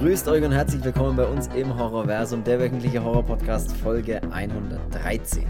[0.00, 5.46] Grüßt euch und herzlich willkommen bei uns im Horrorversum, der wöchentliche Horror-Podcast Folge 113.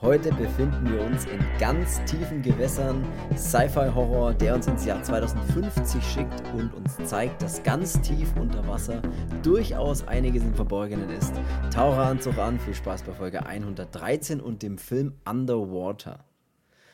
[0.00, 3.06] Heute befinden wir uns in ganz tiefen Gewässern
[3.36, 9.02] Sci-Fi-Horror, der uns ins Jahr 2050 schickt und uns zeigt, dass ganz tief unter Wasser
[9.42, 11.34] durchaus einiges im Verborgenen ist.
[11.70, 16.24] Taucheranzug an, viel Spaß bei Folge 113 und dem Film Underwater.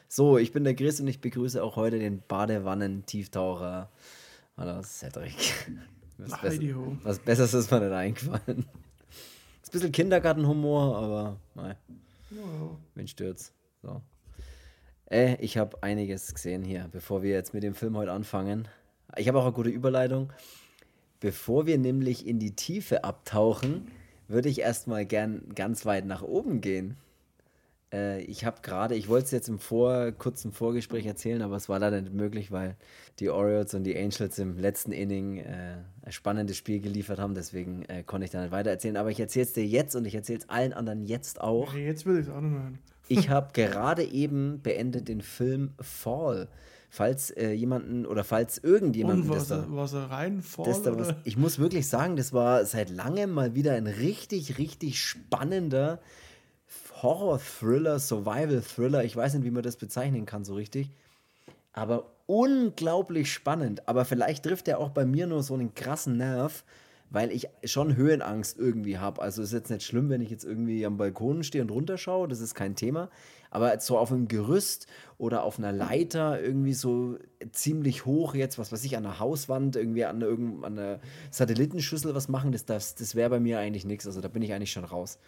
[0.09, 3.91] So, ich bin der Chris und ich begrüße auch heute den Badewannen-Tieftaucher.
[4.57, 5.71] Hallo Cedric.
[6.23, 6.61] Was, Ach, besser,
[7.03, 8.67] was Besseres ist mir nicht eingefallen.
[9.63, 11.77] Ist ein bisschen Kindergartenhumor, aber nein.
[12.31, 12.77] Ja.
[12.95, 13.53] Wen stört's?
[13.83, 14.01] So.
[15.11, 18.69] Äh, ich habe einiges gesehen hier, bevor wir jetzt mit dem Film heute anfangen.
[19.17, 20.33] Ich habe auch eine gute Überleitung.
[21.21, 23.91] Bevor wir nämlich in die Tiefe abtauchen,
[24.29, 26.97] würde ich erstmal gern ganz weit nach oben gehen.
[27.93, 31.69] Äh, ich habe gerade, ich wollte es jetzt im vor, kurzen Vorgespräch erzählen, aber es
[31.69, 32.77] war leider nicht möglich, weil
[33.19, 37.35] die Orioles und die Angels im letzten Inning äh, ein spannendes Spiel geliefert haben.
[37.35, 38.97] Deswegen äh, konnte ich da nicht weiter erzählen.
[38.97, 41.75] Aber ich erzähle es dir jetzt und ich erzähle es allen anderen jetzt auch.
[41.75, 42.79] Jetzt will ich es auch noch hören.
[43.09, 46.49] ich habe gerade eben beendet den Film Fall
[46.91, 49.31] falls äh, jemanden oder falls irgendjemanden.
[49.31, 52.65] Und was, da, was er rein das da was, Ich muss wirklich sagen, das war
[52.65, 56.01] seit langem mal wieder ein richtig, richtig spannender
[57.03, 59.05] Horror-Thriller, Survival-Thriller.
[59.05, 60.91] Ich weiß nicht, wie man das bezeichnen kann so richtig.
[61.73, 63.89] Aber unglaublich spannend.
[63.89, 66.65] Aber vielleicht trifft er auch bei mir nur so einen krassen Nerv,
[67.11, 69.21] weil ich schon Höhenangst irgendwie habe.
[69.21, 72.41] Also ist jetzt nicht schlimm, wenn ich jetzt irgendwie am Balkon stehe und runterschaue, das
[72.41, 73.11] ist kein Thema.
[73.51, 74.87] Aber so auf einem Gerüst
[75.19, 77.19] oder auf einer Leiter irgendwie so
[77.51, 81.01] ziemlich hoch jetzt, was weiß ich, an der Hauswand, irgendwie an, irgend, an der
[81.33, 84.07] Satellitenschüssel was machen, das, das, das wäre bei mir eigentlich nichts.
[84.07, 85.19] Also da bin ich eigentlich schon raus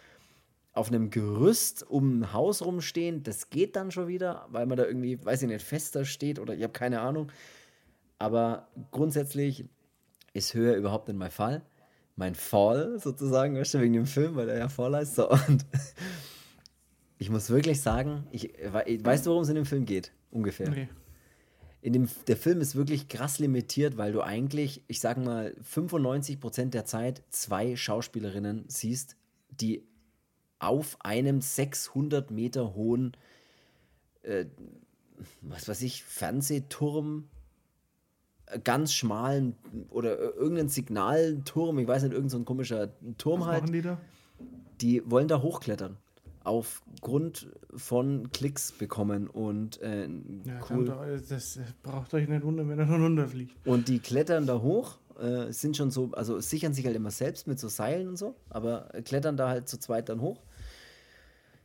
[0.73, 4.85] auf einem Gerüst um ein Haus rumstehen, das geht dann schon wieder, weil man da
[4.85, 7.31] irgendwie, weiß ich nicht, fester steht oder ich habe keine Ahnung.
[8.17, 9.65] Aber grundsätzlich
[10.33, 11.61] ist Höhe überhaupt nicht mein Fall.
[12.15, 15.15] Mein Fall sozusagen, weißt du, wegen dem Film, weil er ja Fall heißt.
[15.15, 15.29] So.
[15.29, 15.65] Und
[17.19, 20.11] ich muss wirklich sagen, ich, weißt du, worum es in dem Film geht?
[20.31, 20.69] Ungefähr.
[20.69, 20.89] Nee.
[21.81, 26.69] In dem, der Film ist wirklich krass limitiert, weil du eigentlich, ich sage mal, 95%
[26.69, 29.17] der Zeit zwei Schauspielerinnen siehst,
[29.49, 29.83] die
[30.63, 33.17] auf einem 600 Meter hohen,
[34.23, 34.45] äh,
[35.41, 37.27] was weiß ich, Fernsehturm,
[38.45, 39.55] äh, ganz schmalen
[39.89, 43.61] oder irgendein Signalturm, ich weiß nicht, irgendein so komischer Turm was halt.
[43.63, 43.97] Machen die da?
[44.81, 45.97] Die wollen da hochklettern.
[46.45, 50.07] Aufgrund von Klicks bekommen und äh,
[50.43, 50.85] ja, cool.
[50.85, 53.65] Doch, das braucht euch nicht wundern, wenn er dann runterfliegt.
[53.65, 57.47] Und die klettern da hoch äh, sind schon so, also sichern sich halt immer selbst
[57.47, 60.41] mit so Seilen und so, aber klettern da halt zu zweit dann hoch.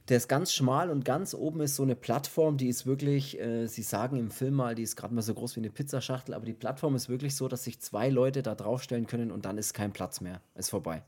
[0.08, 3.66] Der ist ganz schmal und ganz oben ist so eine Plattform, die ist wirklich, äh,
[3.66, 6.46] sie sagen im Film mal, die ist gerade mal so groß wie eine Pizzaschachtel, aber
[6.46, 9.74] die Plattform ist wirklich so, dass sich zwei Leute da draufstellen können und dann ist
[9.74, 10.40] kein Platz mehr.
[10.54, 11.02] Ist vorbei.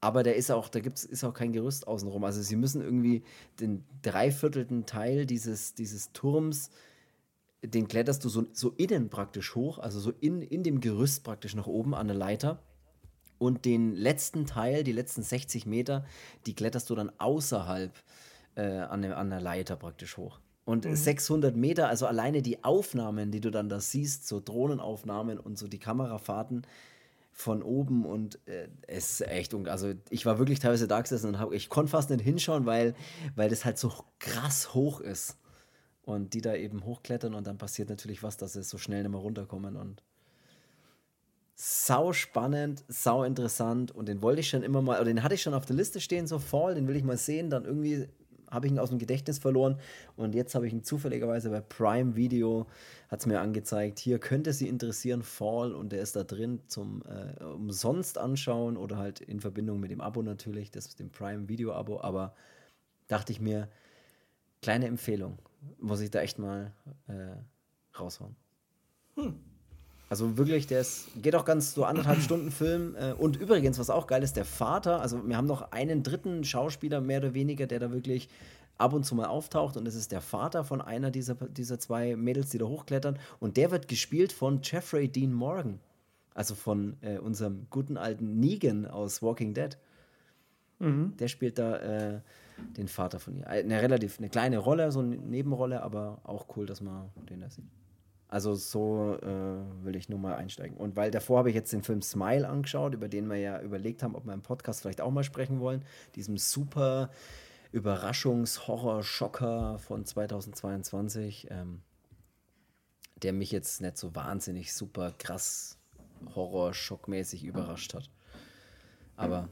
[0.00, 2.24] Aber der ist auch, da gibt's, ist auch kein Gerüst außenrum.
[2.24, 3.22] Also sie müssen irgendwie
[3.60, 6.70] den dreiviertelten Teil dieses, dieses Turms,
[7.62, 11.54] den kletterst du so, so innen praktisch hoch, also so in, in dem Gerüst praktisch
[11.54, 12.62] nach oben an der Leiter.
[13.38, 16.04] Und den letzten Teil, die letzten 60 Meter,
[16.46, 17.92] die kletterst du dann außerhalb
[18.54, 20.40] äh, an, der, an der Leiter praktisch hoch.
[20.64, 20.96] Und mhm.
[20.96, 25.68] 600 Meter, also alleine die Aufnahmen, die du dann da siehst, so Drohnenaufnahmen und so
[25.68, 26.66] die Kamerafahrten
[27.30, 31.38] von oben und äh, es ist echt, also ich war wirklich teilweise da gesessen und
[31.38, 32.94] hab, ich konnte fast nicht hinschauen, weil,
[33.34, 35.36] weil das halt so krass hoch ist.
[36.02, 39.10] Und die da eben hochklettern und dann passiert natürlich was, dass sie so schnell nicht
[39.10, 40.02] mehr runterkommen und
[41.58, 45.42] sau spannend, sau interessant und den wollte ich schon immer mal, oder den hatte ich
[45.42, 48.06] schon auf der Liste stehen, so Fall, den will ich mal sehen, dann irgendwie
[48.50, 49.80] habe ich ihn aus dem Gedächtnis verloren
[50.16, 52.66] und jetzt habe ich ihn zufälligerweise bei Prime Video,
[53.08, 57.02] hat es mir angezeigt, hier könnte sie interessieren, Fall und der ist da drin zum
[57.06, 61.48] äh, umsonst anschauen oder halt in Verbindung mit dem Abo natürlich, das ist dem Prime
[61.48, 62.34] Video Abo, aber
[63.08, 63.70] dachte ich mir,
[64.60, 65.38] kleine Empfehlung,
[65.78, 66.74] muss ich da echt mal
[67.08, 68.36] äh, raushauen.
[69.14, 69.55] Hm.
[70.08, 72.94] Also wirklich, der ist, geht auch ganz so anderthalb Stunden Film.
[72.96, 76.44] Äh, und übrigens, was auch geil ist, der Vater, also wir haben noch einen dritten
[76.44, 78.28] Schauspieler mehr oder weniger, der da wirklich
[78.78, 82.14] ab und zu mal auftaucht und das ist der Vater von einer dieser, dieser zwei
[82.14, 85.80] Mädels, die da hochklettern und der wird gespielt von Jeffrey Dean Morgan,
[86.34, 89.78] also von äh, unserem guten alten Negan aus Walking Dead.
[90.78, 91.16] Mhm.
[91.16, 92.20] Der spielt da äh,
[92.76, 93.46] den Vater von ihr.
[93.46, 97.48] Eine relativ eine kleine Rolle, so eine Nebenrolle, aber auch cool, dass man den da
[97.48, 97.64] sieht.
[98.28, 100.76] Also so äh, will ich nur mal einsteigen.
[100.76, 104.02] Und weil davor habe ich jetzt den Film Smile angeschaut, über den wir ja überlegt
[104.02, 105.84] haben, ob wir im Podcast vielleicht auch mal sprechen wollen.
[106.16, 107.10] Diesem super
[107.72, 111.82] Überraschungs-Horror-Schocker von 2022, ähm,
[113.22, 115.78] der mich jetzt nicht so wahnsinnig super krass
[116.34, 118.10] horrorschockmäßig überrascht hat.
[119.16, 119.48] Aber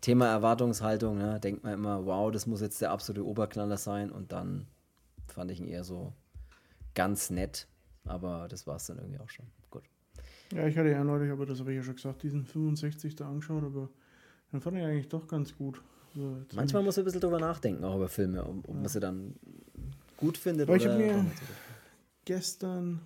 [0.00, 4.32] Thema Erwartungshaltung, ne, denkt man immer, wow, das muss jetzt der absolute Oberknaller sein und
[4.32, 4.66] dann
[5.28, 6.12] fand ich ihn eher so
[6.94, 7.68] ganz nett,
[8.04, 9.46] aber das war es dann irgendwie auch schon.
[9.70, 9.82] Gut.
[10.52, 13.28] Ja, ich hatte ja neulich, aber das habe ich ja schon gesagt, diesen 65 da
[13.28, 13.88] angeschaut, aber
[14.52, 15.80] den fand ich eigentlich doch ganz gut.
[16.14, 19.00] Also Manchmal muss man ein bisschen drüber nachdenken, auch über Filme, ob, ob man sie
[19.00, 19.34] dann
[20.18, 21.24] gut findet Aber ich oder habe mir so.
[22.26, 23.00] gestern,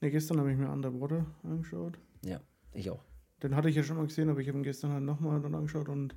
[0.00, 1.98] ne, gestern habe ich mir Underwater angeschaut.
[2.24, 2.40] Ja,
[2.72, 3.02] ich auch.
[3.42, 5.54] Den hatte ich ja schon mal gesehen, aber ich habe ihn gestern halt nochmal dann
[5.56, 6.14] angeschaut und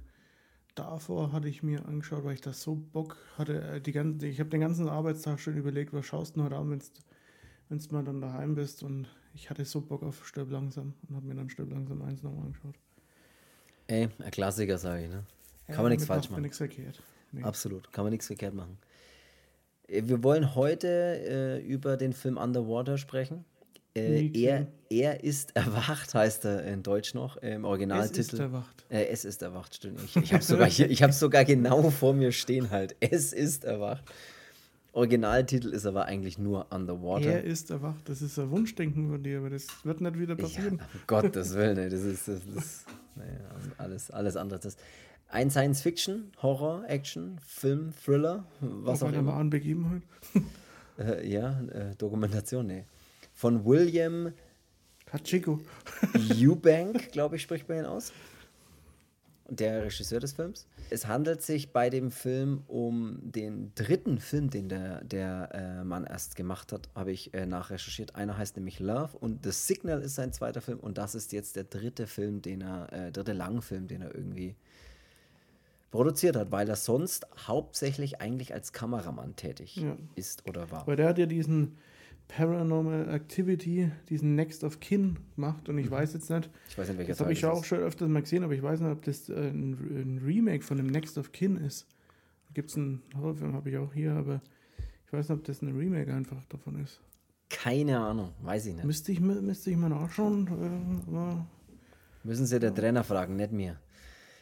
[0.76, 3.62] davor hatte ich mir angeschaut, weil ich das so Bock hatte.
[3.62, 6.72] äh, Die ganze, ich habe den ganzen Arbeitstag schon überlegt, was schaust du heute Abend,
[6.72, 6.80] wenn
[7.70, 11.26] du mal dann daheim bist und ich hatte so Bock auf Stirb langsam und habe
[11.26, 12.76] mir dann Stirb langsam eins nochmal angeschaut.
[13.88, 15.24] Ey, ein Klassiker, sage ich, ne?
[15.68, 16.42] Kann Ja, man nichts falsch machen.
[16.44, 17.02] nichts verkehrt.
[17.32, 17.44] Nee.
[17.44, 18.78] Absolut, kann man nichts verkehrt machen.
[19.88, 23.46] Äh, Wir wollen heute äh, über den Film Underwater sprechen.
[23.98, 28.40] Äh, er, er ist erwacht, heißt er in Deutsch noch, äh, im Es ist Originaltitel.
[28.42, 28.86] erwacht.
[28.90, 30.02] Äh, es ist erwacht, stimmt.
[30.04, 32.96] Ich, ich habe sogar, ich sogar genau vor mir stehen halt.
[33.00, 34.04] Es ist erwacht.
[34.96, 37.26] Originaltitel ist aber eigentlich nur Underwater.
[37.26, 38.08] Er ist erwacht.
[38.08, 40.74] Das ist ein Wunschdenken von dir, aber das wird nicht wieder Ja, passieren.
[40.94, 43.32] um Gottes Willen, ey, das ist, das ist naja,
[43.78, 44.60] alles, alles andere.
[44.60, 44.78] Das
[45.28, 49.34] ein Science-Fiction, Horror, Action, Film, Thriller, was auch einer immer.
[49.34, 50.02] wahren Begebenheit.
[50.98, 52.86] Äh, ja, äh, Dokumentation, nee.
[53.34, 54.32] Von William
[55.12, 55.60] Hachiko.
[56.42, 58.14] Eubank, glaube ich, spricht man ihn aus.
[59.48, 60.68] Der Regisseur des Films.
[60.90, 66.04] Es handelt sich bei dem Film um den dritten Film, den der, der äh, Mann
[66.06, 68.16] erst gemacht hat, habe ich äh, nachrecherchiert.
[68.16, 71.56] Einer heißt nämlich Love und The Signal ist sein zweiter Film und das ist jetzt
[71.56, 74.56] der dritte Film, den er, äh, dritte Langfilm, den er irgendwie
[75.92, 79.96] produziert hat, weil er sonst hauptsächlich eigentlich als Kameramann tätig Ja.
[80.16, 80.86] ist oder war.
[80.88, 81.78] Weil der hat ja diesen
[82.28, 86.98] Paranormal Activity, diesen Next of Kin gemacht und ich weiß jetzt nicht, Ich weiß nicht,
[86.98, 89.04] welcher das habe ich ja auch schon öfters mal gesehen, aber ich weiß nicht, ob
[89.04, 91.88] das äh, ein, Remake von dem Next of Kin ist.
[92.48, 94.42] Da gibt es einen Horrorfilm, habe ich auch hier, aber
[95.06, 97.00] ich weiß nicht, ob das ein Remake einfach davon ist.
[97.50, 98.86] Keine Ahnung, weiß ich nicht.
[98.86, 100.48] Müsste ich, müsste ich mal nachschauen.
[100.48, 103.80] Äh, Müssen Sie der Trainer fragen, nicht mir.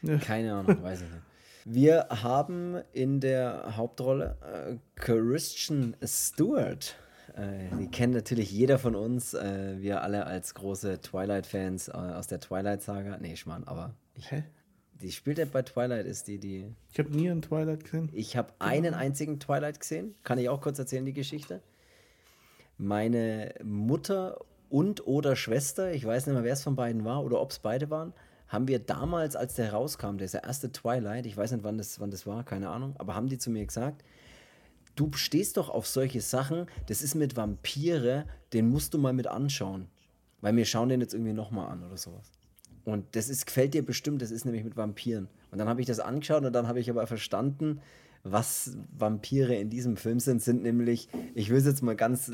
[0.03, 0.17] Ja.
[0.17, 1.21] Keine Ahnung, weiß ich nicht.
[1.65, 6.95] Wir haben in der Hauptrolle äh, Christian Stewart.
[7.35, 9.33] Äh, die kennt natürlich jeder von uns.
[9.33, 13.17] Äh, wir alle als große Twilight-Fans äh, aus der Twilight-Saga.
[13.19, 14.43] Nee, Schmarrn, aber ich, Hä?
[15.01, 16.73] die spielt ja bei Twilight, ist die, die.
[16.91, 18.09] Ich habe nie einen Twilight gesehen.
[18.13, 20.15] Ich habe einen einzigen Twilight gesehen.
[20.23, 21.61] Kann ich auch kurz erzählen, die Geschichte.
[22.77, 24.39] Meine Mutter
[24.69, 27.59] und oder Schwester, ich weiß nicht mehr, wer es von beiden war oder ob es
[27.59, 28.13] beide waren,
[28.47, 32.09] haben wir damals, als der rauskam, der erste Twilight, ich weiß nicht, wann das, wann
[32.11, 34.03] das war, keine Ahnung, aber haben die zu mir gesagt,
[34.95, 39.27] du stehst doch auf solche Sachen, das ist mit Vampire, den musst du mal mit
[39.27, 39.87] anschauen.
[40.41, 42.31] Weil wir schauen den jetzt irgendwie nochmal an oder sowas.
[42.85, 45.29] Und das ist, gefällt dir bestimmt, das ist nämlich mit Vampiren.
[45.51, 47.79] Und dann habe ich das angeschaut und dann habe ich aber verstanden,
[48.23, 52.31] was Vampire in diesem Film sind, sind nämlich, ich will es jetzt mal ganz,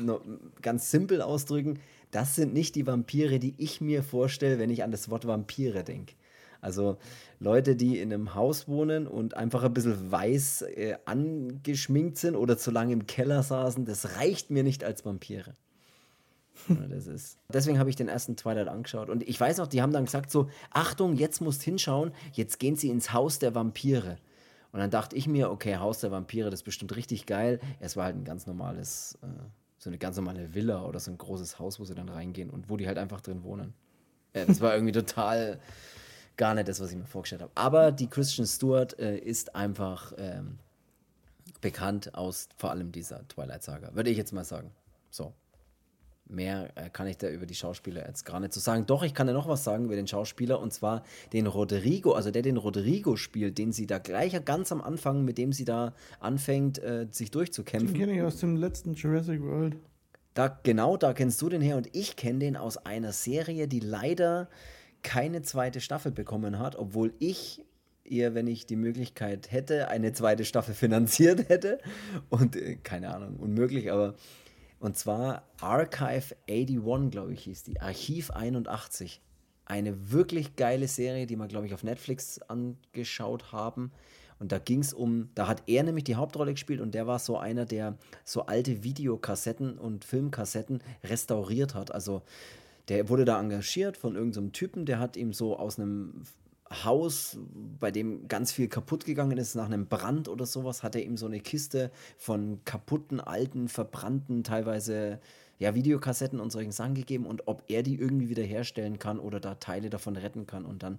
[0.62, 1.80] ganz simpel ausdrücken,
[2.10, 5.84] das sind nicht die Vampire, die ich mir vorstelle, wenn ich an das Wort Vampire
[5.84, 6.14] denke.
[6.60, 6.98] Also
[7.38, 12.58] Leute, die in einem Haus wohnen und einfach ein bisschen weiß äh, angeschminkt sind oder
[12.58, 15.54] zu lange im Keller saßen, das reicht mir nicht als Vampire.
[16.68, 17.38] Das ist.
[17.48, 19.08] Deswegen habe ich den ersten Twilight angeschaut.
[19.08, 22.76] Und ich weiß noch, die haben dann gesagt: so, Achtung, jetzt musst hinschauen, jetzt gehen
[22.76, 24.18] sie ins Haus der Vampire.
[24.72, 27.60] Und dann dachte ich mir, okay, Haus der Vampire, das ist bestimmt richtig geil.
[27.80, 29.26] Es war halt ein ganz normales, äh,
[29.78, 32.68] so eine ganz normale Villa oder so ein großes Haus, wo sie dann reingehen und
[32.68, 33.74] wo die halt einfach drin wohnen.
[34.34, 35.58] Ja, das war irgendwie total
[36.40, 37.52] gar nicht das, was ich mir vorgestellt habe.
[37.54, 40.58] Aber die Christian Stewart äh, ist einfach ähm,
[41.60, 44.70] bekannt aus vor allem dieser Twilight-Saga, würde ich jetzt mal sagen.
[45.10, 45.34] So.
[46.24, 48.86] Mehr äh, kann ich da über die Schauspieler jetzt gar nicht so sagen.
[48.86, 51.02] Doch, ich kann ja noch was sagen über den Schauspieler und zwar
[51.34, 55.36] den Rodrigo, also der den Rodrigo spielt, den sie da gleich ganz am Anfang, mit
[55.36, 57.94] dem sie da anfängt, äh, sich Den durchzukämpfen.
[57.94, 59.76] kenne ich aus dem letzten Jurassic World.
[60.32, 63.80] Da, genau, da kennst du den her und ich kenne den aus einer Serie, die
[63.80, 64.48] leider
[65.02, 67.64] keine zweite Staffel bekommen hat, obwohl ich
[68.04, 71.78] ihr, wenn ich die Möglichkeit hätte, eine zweite Staffel finanziert hätte.
[72.28, 74.14] Und äh, keine Ahnung, unmöglich, aber
[74.80, 77.80] und zwar Archive 81, glaube ich, hieß die.
[77.80, 79.20] Archiv 81.
[79.66, 83.92] Eine wirklich geile Serie, die wir, glaube ich, auf Netflix angeschaut haben.
[84.38, 87.18] Und da ging es um, da hat er nämlich die Hauptrolle gespielt und der war
[87.18, 91.92] so einer, der so alte Videokassetten und Filmkassetten restauriert hat.
[91.92, 92.22] Also
[92.90, 96.24] der wurde da engagiert von irgendeinem Typen, der hat ihm so aus einem
[96.84, 97.38] Haus,
[97.80, 101.16] bei dem ganz viel kaputt gegangen ist, nach einem Brand oder sowas, hat er ihm
[101.16, 105.20] so eine Kiste von kaputten, alten, verbrannten, teilweise
[105.58, 109.38] ja, Videokassetten und solchen Sachen gegeben und ob er die irgendwie wieder herstellen kann oder
[109.38, 110.64] da Teile davon retten kann.
[110.64, 110.98] Und dann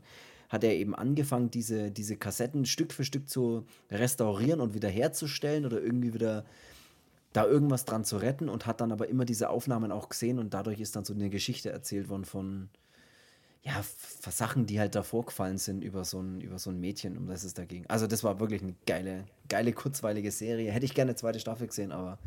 [0.50, 5.66] hat er eben angefangen, diese, diese Kassetten Stück für Stück zu restaurieren und wieder herzustellen
[5.66, 6.46] oder irgendwie wieder
[7.34, 10.54] da irgendwas dran zu retten und hat dann aber immer diese Aufnahmen auch gesehen und
[10.54, 12.70] dadurch ist dann so eine Geschichte erzählt worden von,
[13.64, 13.84] ja,
[14.30, 17.44] Sachen, die halt da vorgefallen sind über so ein, über so ein Mädchen, um das
[17.44, 17.86] es da ging.
[17.88, 20.72] Also das war wirklich eine geile, geile, kurzweilige Serie.
[20.72, 22.18] Hätte ich gerne eine zweite Staffel gesehen, aber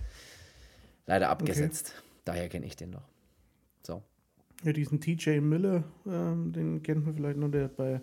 [1.06, 1.92] leider abgesetzt.
[1.94, 2.04] Okay.
[2.24, 3.02] Daher kenne ich den noch.
[3.82, 4.02] So.
[4.62, 8.00] Ja, diesen TJ Miller, ähm, den kennt man vielleicht noch, der bei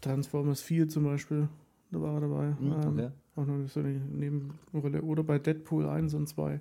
[0.00, 1.48] Transformers 4 zum Beispiel,
[1.90, 2.46] da war er dabei.
[2.58, 3.02] Mhm, okay.
[3.02, 5.02] ähm, auch noch so eine Nebenrolle.
[5.02, 6.60] Oder bei Deadpool 1 und 2.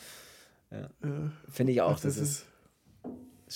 [0.72, 0.90] Ja.
[1.04, 1.32] Ja.
[1.50, 1.92] Finde ich auch.
[1.98, 2.46] Ach, das, das, ist,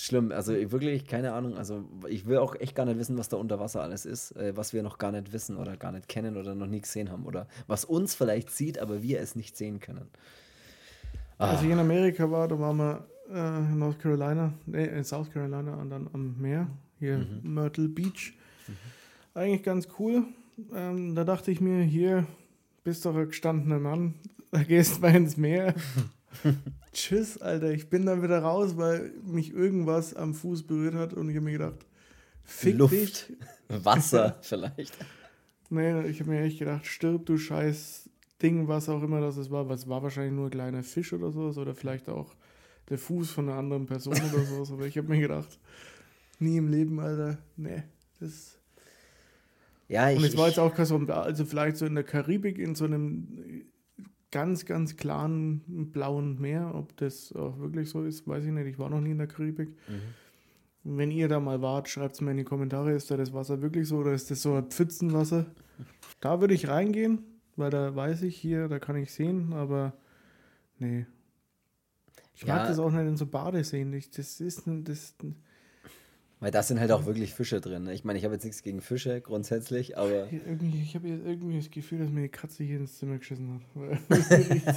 [0.00, 0.32] schlimm.
[0.32, 1.56] Also wirklich, keine Ahnung.
[1.56, 4.56] Also ich will auch echt gar nicht wissen, was da unter Wasser alles ist, äh,
[4.56, 7.26] was wir noch gar nicht wissen oder gar nicht kennen oder noch nie gesehen haben.
[7.26, 10.08] Oder was uns vielleicht sieht, aber wir es nicht sehen können.
[11.38, 11.50] Ah.
[11.50, 15.30] Als ich in Amerika war, da waren wir äh, in North Carolina, nee, in South
[15.30, 17.54] Carolina und dann am Meer, hier mhm.
[17.54, 18.34] Myrtle Beach.
[18.66, 18.72] Mhm.
[19.34, 20.24] Eigentlich ganz cool.
[20.74, 22.26] Ähm, da dachte ich mir, hier
[22.88, 24.14] bist doch ein gestandener Mann,
[24.50, 25.74] da gehst du mal ins Meer.
[26.94, 27.70] Tschüss, Alter.
[27.70, 31.44] Ich bin dann wieder raus, weil mich irgendwas am Fuß berührt hat und ich habe
[31.44, 31.84] mir gedacht,
[32.44, 33.36] fick Luft, dich.
[33.68, 34.96] Wasser vielleicht.
[35.70, 38.08] Nee, ich habe mir echt gedacht, stirb du scheiß
[38.40, 39.68] Ding, was auch immer das war.
[39.68, 42.34] Was war wahrscheinlich nur ein kleiner Fisch oder sowas oder vielleicht auch
[42.88, 44.72] der Fuß von einer anderen Person oder sowas.
[44.72, 45.58] Aber ich habe mir gedacht,
[46.38, 47.36] nie im Leben, Alter.
[47.58, 47.82] Nee,
[48.18, 48.57] das.
[49.88, 52.74] Ja, ich, und es war jetzt auch so, also vielleicht so in der Karibik in
[52.74, 53.64] so einem
[54.30, 56.74] ganz, ganz klaren blauen Meer.
[56.74, 58.66] Ob das auch wirklich so ist, weiß ich nicht.
[58.66, 59.70] Ich war noch nie in der Karibik.
[59.88, 60.96] Mhm.
[60.96, 63.60] Wenn ihr da mal wart, schreibt es mir in die Kommentare, ist da das Wasser
[63.62, 65.46] wirklich so oder ist das so ein Pfützenwasser?
[66.20, 67.24] Da würde ich reingehen,
[67.56, 69.94] weil da weiß ich hier, da kann ich sehen, aber
[70.78, 71.06] nee.
[72.34, 72.54] Ich ja.
[72.54, 73.92] mag das auch nicht in so Badeseen.
[73.92, 75.14] das ist, das,
[76.40, 77.84] weil da sind halt auch wirklich Fische drin.
[77.84, 77.94] Ne?
[77.94, 80.30] Ich meine, ich habe jetzt nichts gegen Fische grundsätzlich, aber.
[80.32, 84.76] Irgendwie, ich habe irgendwie das Gefühl, dass mir die Katze hier ins Zimmer geschissen hat.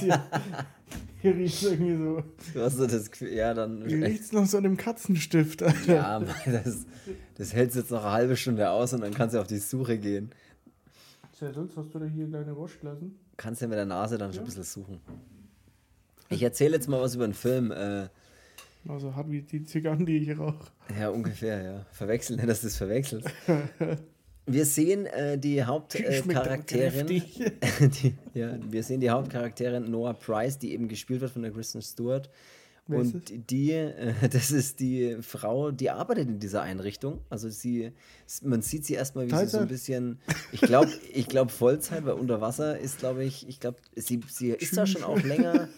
[1.20, 2.22] hier, riecht es irgendwie so.
[2.54, 3.86] Du hast so das Gefühl, ja, dann.
[3.86, 5.62] Hier riecht es noch so an dem Katzenstift.
[5.62, 5.94] Alter.
[5.94, 6.86] Ja, das,
[7.36, 9.98] das hältst jetzt noch eine halbe Stunde aus und dann kannst du auf die Suche
[9.98, 10.30] gehen.
[11.40, 13.18] Ja, sonst hast du da hier deine Waschglasen.
[13.36, 14.34] Kannst du ja mit der Nase dann ja.
[14.34, 15.00] schon ein bisschen suchen.
[16.28, 17.72] Ich erzähle jetzt mal was über einen Film.
[17.72, 18.08] Äh,
[18.88, 20.66] also hart wie die Zigarren, die ich rauche.
[20.98, 21.86] Ja, ungefähr, ja.
[21.92, 23.28] Verwechseln, dass du das verwechselst.
[24.46, 27.08] Wir sehen äh, die Hauptcharakterin.
[27.08, 27.22] Äh,
[28.34, 32.28] ja, wir sehen die Hauptcharakterin Noah Price, die eben gespielt wird von der Kristen Stewart.
[32.88, 37.20] Wer und die, äh, das ist die Frau, die arbeitet in dieser Einrichtung.
[37.30, 37.92] Also sie,
[38.42, 39.50] man sieht sie erstmal, wie Teilzeit.
[39.50, 40.18] sie so ein bisschen,
[40.50, 44.50] ich glaube, ich glaube Vollzeit, weil unter Wasser ist, glaube ich, ich glaube, sie, sie
[44.50, 45.68] ist da schon auch länger.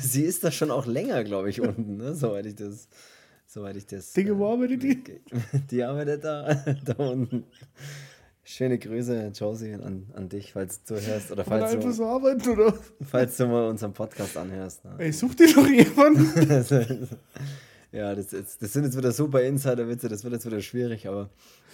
[0.00, 2.14] Sie ist da schon auch länger, glaube ich, unten, ne?
[2.14, 2.88] soweit ich das.
[3.46, 4.14] Soweit ich das.
[4.14, 5.02] Dinge, wo arbeitet die?
[5.70, 7.44] Die arbeitet da, da unten.
[8.44, 11.30] Schöne Grüße, Josie, an, an dich, falls du hörst.
[11.30, 12.74] Oder falls einfach du, so arbeiten, oder?
[13.08, 14.84] falls du mal unseren Podcast anhörst.
[14.84, 14.94] Ne?
[14.98, 16.50] Ey, such dir doch jemanden.
[17.92, 21.28] ja, das, ist, das sind jetzt wieder super Insider-Witze, das wird jetzt wieder schwierig, aber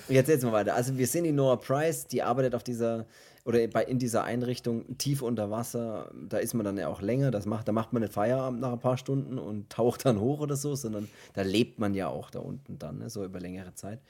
[0.09, 0.75] jetzt jetzt mal weiter.
[0.75, 3.07] Also wir sehen die Noah Price, die arbeitet auf dieser,
[3.45, 6.11] oder bei, in dieser Einrichtung tief unter Wasser.
[6.29, 8.73] Da ist man dann ja auch länger, das macht, da macht man nicht Feierabend nach
[8.73, 12.31] ein paar Stunden und taucht dann hoch oder so, sondern da lebt man ja auch
[12.31, 14.01] da unten dann, ne, so über längere Zeit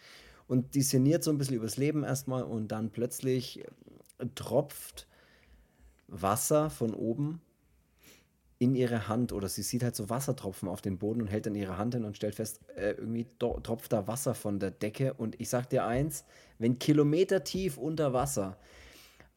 [0.49, 3.65] und die sinniert so ein bisschen übers Leben erstmal und dann plötzlich
[4.35, 5.07] tropft
[6.09, 7.41] Wasser von oben
[8.59, 11.55] in ihre Hand oder sie sieht halt so Wassertropfen auf den Boden und hält dann
[11.55, 15.41] ihre Hand hin und stellt fest, äh, irgendwie tropft da Wasser von der Decke und
[15.41, 16.25] ich sag dir eins,
[16.59, 18.57] wenn Kilometer tief unter Wasser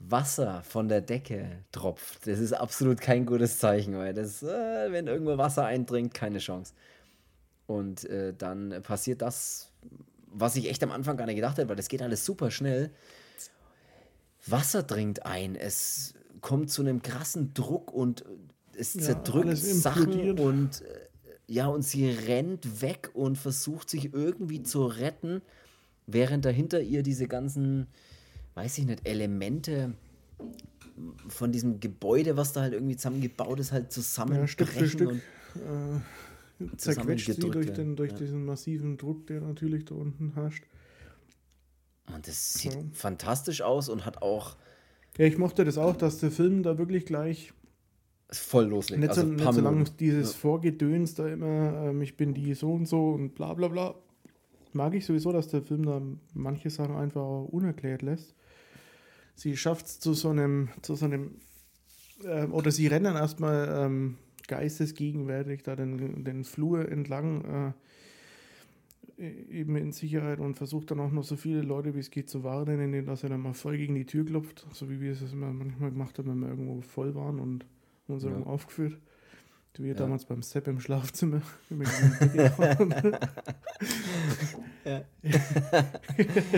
[0.08, 5.08] Wasser von der Decke tropft, das ist absolut kein gutes Zeichen, weil das, äh, wenn
[5.08, 6.74] irgendwo Wasser eindringt, keine Chance.
[7.68, 9.72] Und äh, dann passiert das,
[10.28, 12.92] was ich echt am Anfang gar nicht gedacht hätte, weil das geht alles super schnell.
[14.48, 18.26] Wasser dringt ein, es kommt zu einem krassen Druck und
[18.76, 21.12] es ja, zerdrückt Sachen und äh,
[21.48, 25.42] ja, und sie rennt weg und versucht sich irgendwie zu retten,
[26.08, 27.88] während dahinter ihr diese ganzen,
[28.56, 29.94] weiß ich nicht, Elemente
[31.28, 34.44] von diesem Gebäude, was da halt irgendwie zusammengebaut ist, halt zusammenbrechen.
[34.44, 35.10] Ja, Stück für Stück.
[35.10, 35.22] Und,
[35.56, 38.18] äh, zerquetscht sie durch, den, durch ja.
[38.18, 40.64] diesen massiven Druck, der natürlich da unten herrscht.
[42.14, 42.82] Und das sieht ja.
[42.94, 44.58] fantastisch aus und hat auch.
[45.18, 47.54] Ja, ich mochte das auch, dass der Film da wirklich gleich
[48.30, 49.02] voll loslegt.
[49.02, 50.38] Nicht, so, also nicht so lange dieses ja.
[50.38, 53.96] Vorgedöns da immer, ähm, ich bin die so und so und bla bla bla.
[54.74, 56.02] Mag ich sowieso, dass der Film da
[56.34, 58.34] manche Sachen einfach unerklärt lässt.
[59.42, 61.32] Sie schafft es zu so einem, zu so einem,
[62.24, 64.18] äh, oder sie rennen erstmal ähm,
[64.48, 67.74] geistesgegenwärtig da den, den Flur entlang
[69.18, 72.30] äh, eben in Sicherheit und versucht dann auch noch so viele Leute wie es geht
[72.30, 75.14] zu warnen, indem dass er dann mal voll gegen die Tür klopft, so wie wir
[75.14, 77.66] es immer manchmal gemacht haben, wenn wir irgendwo voll waren und
[78.06, 78.30] uns ja.
[78.30, 79.00] irgendwo aufgeführt.
[79.74, 79.94] Du ja.
[79.94, 81.42] damals beim Sepp im Schlafzimmer.
[84.84, 85.02] ja.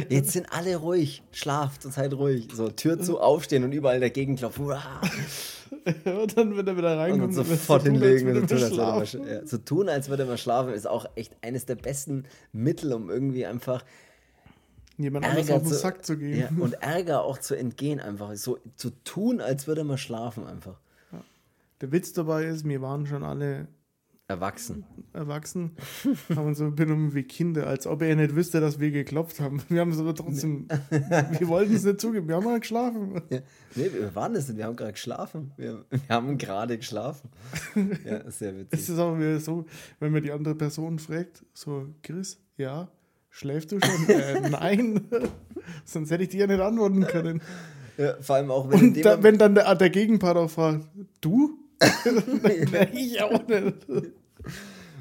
[0.10, 2.47] Jetzt sind alle ruhig, schlaft, seid ruhig.
[2.52, 4.65] So, Tür zu, aufstehen und überall dagegen klopfen.
[6.06, 9.58] und dann, wenn er wieder reinkommt, und sofort hinlegen so tun, als würde ja, so
[9.60, 13.86] tun, als würde man schlafen, ist auch echt eines der besten Mittel, um irgendwie einfach
[14.97, 16.39] jemand anders auf den zu, Sack zu gehen.
[16.39, 20.80] Ja, und Ärger auch zu entgehen, einfach so zu tun, als würde man schlafen, einfach.
[21.81, 23.67] Der Witz dabei ist, wir waren schon alle
[24.27, 24.86] erwachsen.
[25.12, 25.75] Erwachsen,
[26.36, 29.62] haben uns so benommen wie Kinder, als ob er nicht wüsste, dass wir geklopft haben.
[29.69, 33.21] Wir haben es aber trotzdem, wir wollten es nicht zugeben, wir haben mal geschlafen.
[33.29, 33.39] Ja.
[33.75, 35.51] Nee, wir waren es nicht, wir haben gerade geschlafen.
[35.57, 37.29] Wir, wir haben gerade geschlafen.
[38.05, 38.79] Ja, sehr witzig.
[38.79, 39.65] Es ist auch wieder so,
[39.99, 42.89] wenn man die andere Person fragt, so, Chris, ja,
[43.29, 44.09] schläfst du schon?
[44.09, 45.01] äh, nein,
[45.86, 47.41] sonst hätte ich dir ja nicht antworten können.
[47.97, 50.88] Ja, vor allem auch, wenn, Und da, wenn dann der, der Gegenpart auch fragt,
[51.21, 51.59] du?
[52.93, 53.88] Ich auch nicht.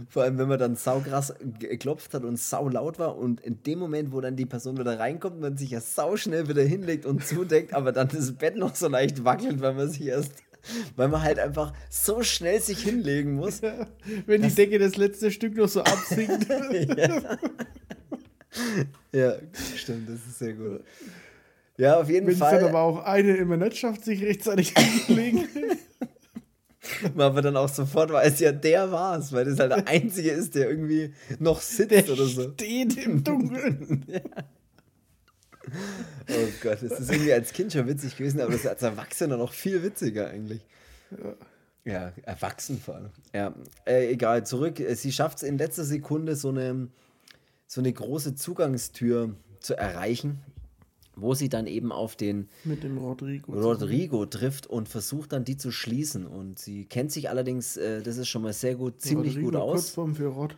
[0.09, 3.79] Vor allem, wenn man dann saukrass geklopft hat und sau laut war und in dem
[3.79, 7.25] Moment, wo dann die Person wieder reinkommt, man sich ja sau schnell wieder hinlegt und
[7.25, 10.33] zudeckt, aber dann das Bett noch so leicht wackelt, weil man sich erst,
[10.97, 13.61] weil man halt einfach so schnell sich hinlegen muss.
[13.61, 13.87] Ja,
[14.27, 16.49] wenn die Decke das letzte Stück noch so absinkt.
[16.99, 17.39] ja.
[19.13, 19.37] ja,
[19.77, 20.81] stimmt, das ist sehr gut.
[21.77, 22.53] Ja, auf jeden wenn Fall.
[22.53, 25.49] Wenn es dann aber auch eine immer nicht schafft, sich rechtzeitig hinzulegen.
[27.15, 30.55] Man aber dann auch sofort weiß, ja, der war's, weil das halt der Einzige ist,
[30.55, 32.51] der irgendwie noch sitzt der oder so.
[32.53, 34.05] steht im Dunkeln.
[34.09, 34.21] ja.
[36.29, 39.37] Oh Gott, das ist irgendwie als Kind schon witzig gewesen, aber das ist als Erwachsener
[39.37, 40.67] noch viel witziger eigentlich.
[41.11, 41.35] Ja.
[41.85, 43.11] Ja, erwachsen vor allem.
[43.35, 43.55] Ja,
[43.87, 44.81] äh, egal, zurück.
[44.95, 46.89] Sie schafft es in letzter Sekunde, so eine,
[47.67, 50.41] so eine große Zugangstür zu erreichen
[51.17, 55.57] wo sie dann eben auf den mit dem Rodrigo, Rodrigo trifft und versucht dann die
[55.57, 56.27] zu schließen.
[56.27, 59.57] Und sie kennt sich allerdings, äh, das ist schon mal sehr gut, ziemlich Rodrigo, gut
[59.57, 59.73] aus.
[59.73, 60.57] Kurzform für Rod.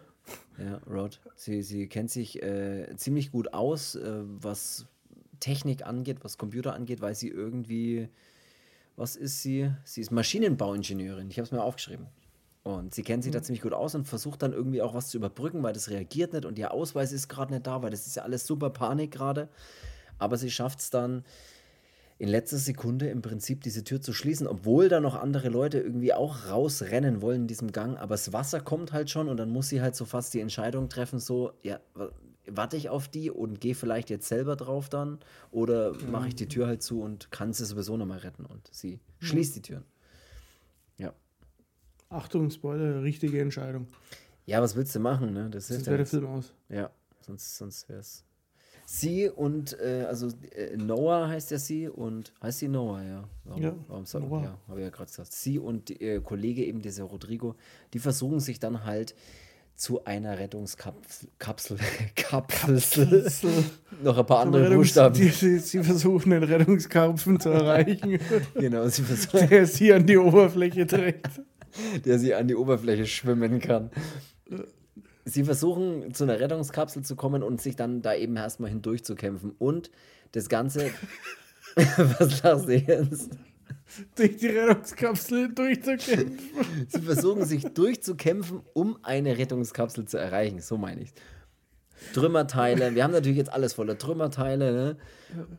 [0.58, 1.20] Ja, Rod.
[1.34, 4.86] Sie, sie kennt sich äh, ziemlich gut aus, äh, was
[5.40, 8.08] Technik angeht, was Computer angeht, weil sie irgendwie,
[8.96, 9.70] was ist sie?
[9.84, 11.28] Sie ist Maschinenbauingenieurin.
[11.30, 12.06] Ich habe es mir aufgeschrieben.
[12.62, 13.34] Und sie kennt sich mhm.
[13.34, 16.32] da ziemlich gut aus und versucht dann irgendwie auch was zu überbrücken, weil das reagiert
[16.32, 19.10] nicht und ihr Ausweis ist gerade nicht da, weil das ist ja alles super Panik
[19.10, 19.50] gerade.
[20.18, 21.24] Aber sie schafft es dann
[22.18, 26.14] in letzter Sekunde im Prinzip diese Tür zu schließen, obwohl da noch andere Leute irgendwie
[26.14, 27.98] auch rausrennen wollen in diesem Gang.
[27.98, 30.88] Aber das Wasser kommt halt schon und dann muss sie halt so fast die Entscheidung
[30.88, 31.80] treffen, so, ja,
[32.46, 35.18] warte ich auf die und gehe vielleicht jetzt selber drauf dann
[35.50, 36.10] oder mhm.
[36.10, 39.26] mache ich die Tür halt zu und kann sie sowieso nochmal retten und sie mhm.
[39.26, 39.84] schließt die Türen.
[40.98, 41.12] Ja.
[42.10, 43.88] Achtung, Spoiler, richtige Entscheidung.
[44.46, 45.48] Ja, was willst du machen, ne?
[45.50, 46.52] Das sonst wäre der Film aus.
[46.68, 46.90] Ja,
[47.22, 48.24] sonst, sonst wäre es
[48.86, 53.24] Sie und, äh, also äh, Noah heißt ja sie und, heißt sie Noah, ja.
[53.44, 54.42] Warum, Ja, warum Noah.
[54.42, 55.32] ja, habe ich ja gerade gesagt.
[55.32, 57.54] Sie und ihr Kollege eben, dieser Rodrigo,
[57.92, 59.14] die versuchen sich dann halt
[59.76, 61.78] zu einer Rettungskapsel, Kapsel,
[62.14, 63.30] Kapsel,
[64.04, 65.14] noch ein paar andere Rettungs- Buchstaben.
[65.16, 68.18] Die, sie, sie versuchen, den Rettungskarpfen zu erreichen,
[68.54, 71.28] Genau, sie versuchen, der sie an die Oberfläche trägt.
[72.04, 73.90] der sie an die Oberfläche schwimmen kann.
[75.24, 79.52] Sie versuchen zu einer Rettungskapsel zu kommen und sich dann da eben erstmal hindurchzukämpfen.
[79.58, 79.90] Und
[80.32, 80.90] das Ganze.
[81.74, 83.30] Was lachst du jetzt?
[84.16, 86.38] Durch die Rettungskapsel durchzukämpfen.
[86.88, 90.60] Sie versuchen sich durchzukämpfen, um eine Rettungskapsel zu erreichen.
[90.60, 91.12] So meine ich
[92.12, 92.94] Trümmerteile.
[92.94, 94.72] Wir haben natürlich jetzt alles voller Trümmerteile.
[94.72, 94.96] Ne?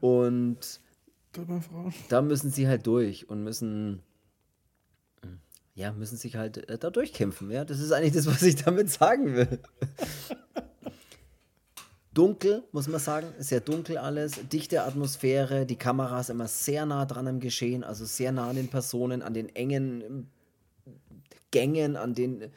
[0.01, 0.79] Und
[1.33, 1.93] Drüber Frauen.
[2.09, 4.01] da müssen sie halt durch und müssen.
[5.75, 7.51] Ja, müssen sich halt äh, da durchkämpfen.
[7.51, 9.59] Ja, das ist eigentlich das, was ich damit sagen will.
[12.13, 17.05] Dunkel, muss man sagen, sehr dunkel alles, dichte Atmosphäre, die Kamera ist immer sehr nah
[17.05, 20.27] dran am Geschehen, also sehr nah an den Personen, an den engen ähm,
[21.51, 22.49] Gängen, an den äh,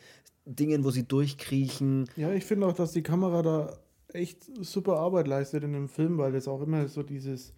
[0.47, 2.09] Dingen, wo sie durchkriechen.
[2.15, 3.77] Ja, ich finde auch, dass die Kamera da
[4.13, 7.53] echt super Arbeit leistet in dem Film, weil das auch immer so dieses,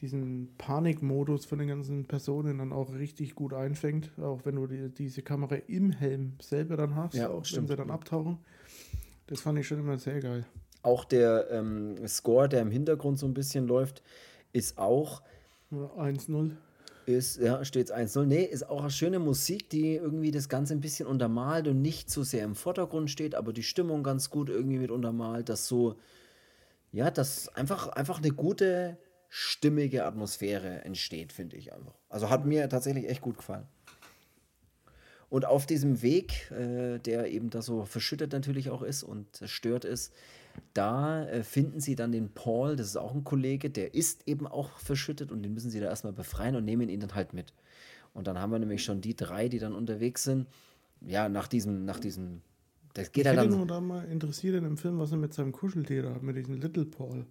[0.00, 4.10] diesen Panikmodus von den ganzen Personen dann auch richtig gut einfängt.
[4.18, 7.68] Auch wenn du die, diese Kamera im Helm selber dann hast, Ja, auch wenn stimmt.
[7.68, 8.38] sie dann abtauchen.
[9.26, 10.44] Das fand ich schon immer sehr geil.
[10.82, 14.02] Auch der ähm, Score, der im Hintergrund so ein bisschen läuft,
[14.52, 15.22] ist auch
[15.70, 16.52] Ja, 1-0.
[17.06, 18.24] Ist, ja, steht 1-0.
[18.24, 22.10] Nee, ist auch eine schöne Musik, die irgendwie das Ganze ein bisschen untermalt und nicht
[22.10, 25.94] so sehr im Vordergrund steht, aber die Stimmung ganz gut irgendwie mit untermalt, dass so,
[26.92, 28.96] ja, dass einfach, einfach eine gute,
[29.38, 31.92] stimmige Atmosphäre entsteht, finde ich einfach.
[32.08, 33.66] Also hat mir tatsächlich echt gut gefallen.
[35.28, 39.84] Und auf diesem Weg, äh, der eben da so verschüttet natürlich auch ist und zerstört
[39.84, 40.14] ist,
[40.72, 44.46] da äh, finden sie dann den Paul, das ist auch ein Kollege, der ist eben
[44.46, 47.52] auch verschüttet und den müssen sie da erstmal befreien und nehmen ihn dann halt mit.
[48.14, 50.46] Und dann haben wir nämlich schon die drei, die dann unterwegs sind.
[51.02, 52.40] Ja, nach diesem, nach diesem,
[52.94, 53.58] das geht Ich halt hätte dann.
[53.58, 56.54] nur da mal interessiert in dem Film, was er mit seinem Kuscheltier hat, mit diesem
[56.54, 57.26] Little Paul.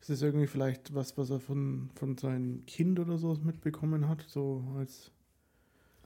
[0.00, 4.24] Ist das irgendwie vielleicht was, was er von, von seinem Kind oder so mitbekommen hat?
[4.28, 5.10] So als.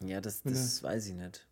[0.03, 1.47] Ja, das, das weiß ich nicht.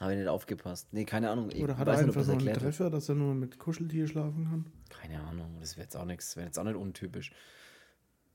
[0.00, 0.88] Habe ich nicht aufgepasst.
[0.92, 1.50] Nee, keine Ahnung.
[1.52, 2.54] Ich Oder hat er nicht, einfach das so einen.
[2.54, 4.66] Treffer, dass er nur mit Kuscheltier schlafen kann?
[4.88, 7.32] Keine Ahnung, das wäre jetzt auch nichts, wäre jetzt auch nicht untypisch.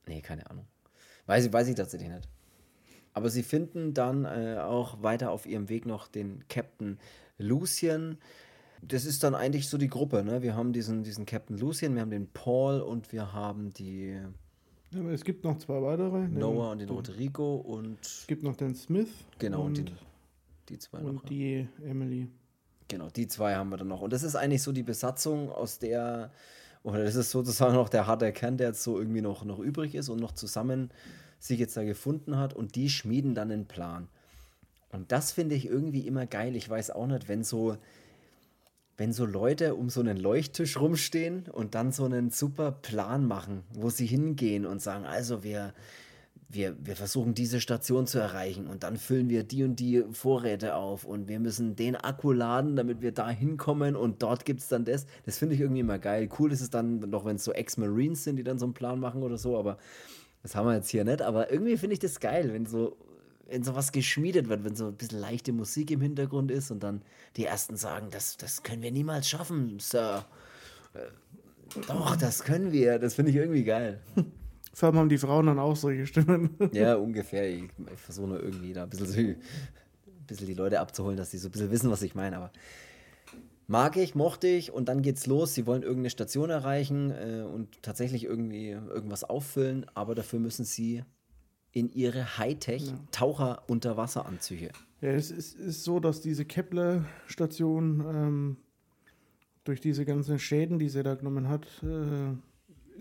[0.07, 0.65] Nee, keine Ahnung.
[1.25, 2.29] Weiß ich, weiß ich tatsächlich nicht.
[3.13, 6.99] Aber sie finden dann äh, auch weiter auf ihrem Weg noch den Captain
[7.37, 8.19] Lucien.
[8.81, 10.41] Das ist dann eigentlich so die Gruppe, ne?
[10.41, 14.19] Wir haben diesen, diesen Captain Lucien, wir haben den Paul und wir haben die
[14.91, 16.21] Ja, es gibt noch zwei weitere.
[16.27, 19.09] den- Noah und den den- Rodrigo und Es gibt noch den Smith.
[19.39, 19.97] genau, und, und, den,
[20.69, 21.09] die zwei noch.
[21.09, 22.27] und die Emily.
[22.87, 24.01] Genau, die zwei haben wir dann noch.
[24.01, 26.31] Und das ist eigentlich so die Besatzung, aus der,
[26.83, 29.93] oder das ist sozusagen noch der harte Kern, der jetzt so irgendwie noch, noch übrig
[29.95, 30.91] ist und noch zusammen
[31.39, 32.53] sich jetzt da gefunden hat.
[32.53, 34.07] Und die schmieden dann einen Plan.
[34.93, 36.55] Und das finde ich irgendwie immer geil.
[36.55, 37.75] Ich weiß auch nicht, wenn so,
[38.97, 43.63] wenn so Leute um so einen Leuchttisch rumstehen und dann so einen super Plan machen,
[43.73, 45.73] wo sie hingehen und sagen, also wir,
[46.49, 50.75] wir, wir versuchen diese Station zu erreichen und dann füllen wir die und die Vorräte
[50.75, 54.67] auf und wir müssen den Akku laden, damit wir da hinkommen und dort gibt es
[54.67, 55.05] dann das.
[55.25, 56.27] Das finde ich irgendwie immer geil.
[56.39, 58.99] Cool ist es dann noch, wenn es so Ex-Marines sind, die dann so einen Plan
[58.99, 59.77] machen oder so, aber
[60.41, 61.21] das haben wir jetzt hier nicht.
[61.21, 62.97] Aber irgendwie finde ich das geil, wenn so,
[63.49, 67.01] wenn sowas geschmiedet wird, wenn so ein bisschen leichte Musik im Hintergrund ist und dann
[67.35, 70.25] die Ersten sagen, das, das können wir niemals schaffen, Sir.
[70.93, 72.99] Äh, Doch, das können wir.
[72.99, 74.01] Das finde ich irgendwie geil.
[74.73, 76.55] Vor allem haben die Frauen dann auch solche Stimmen.
[76.71, 77.49] Ja, ungefähr.
[77.49, 79.37] Ich, ich versuche nur irgendwie da ein bisschen, so, ein
[80.27, 82.37] bisschen die Leute abzuholen, dass sie so ein bisschen wissen, was ich meine.
[82.37, 82.51] Aber
[83.65, 85.55] mag ich, mochte ich und dann geht's los.
[85.55, 91.03] Sie wollen irgendeine Station erreichen äh, und tatsächlich irgendwie irgendwas auffüllen, aber dafür müssen sie
[91.71, 94.71] in ihre Hightech-Taucher-Unterwasseranzüge.
[95.01, 98.57] Ja, es ist, ist so, dass diese Kepler-Station ähm,
[99.63, 102.31] durch diese ganzen Schäden, die sie da genommen hat, äh,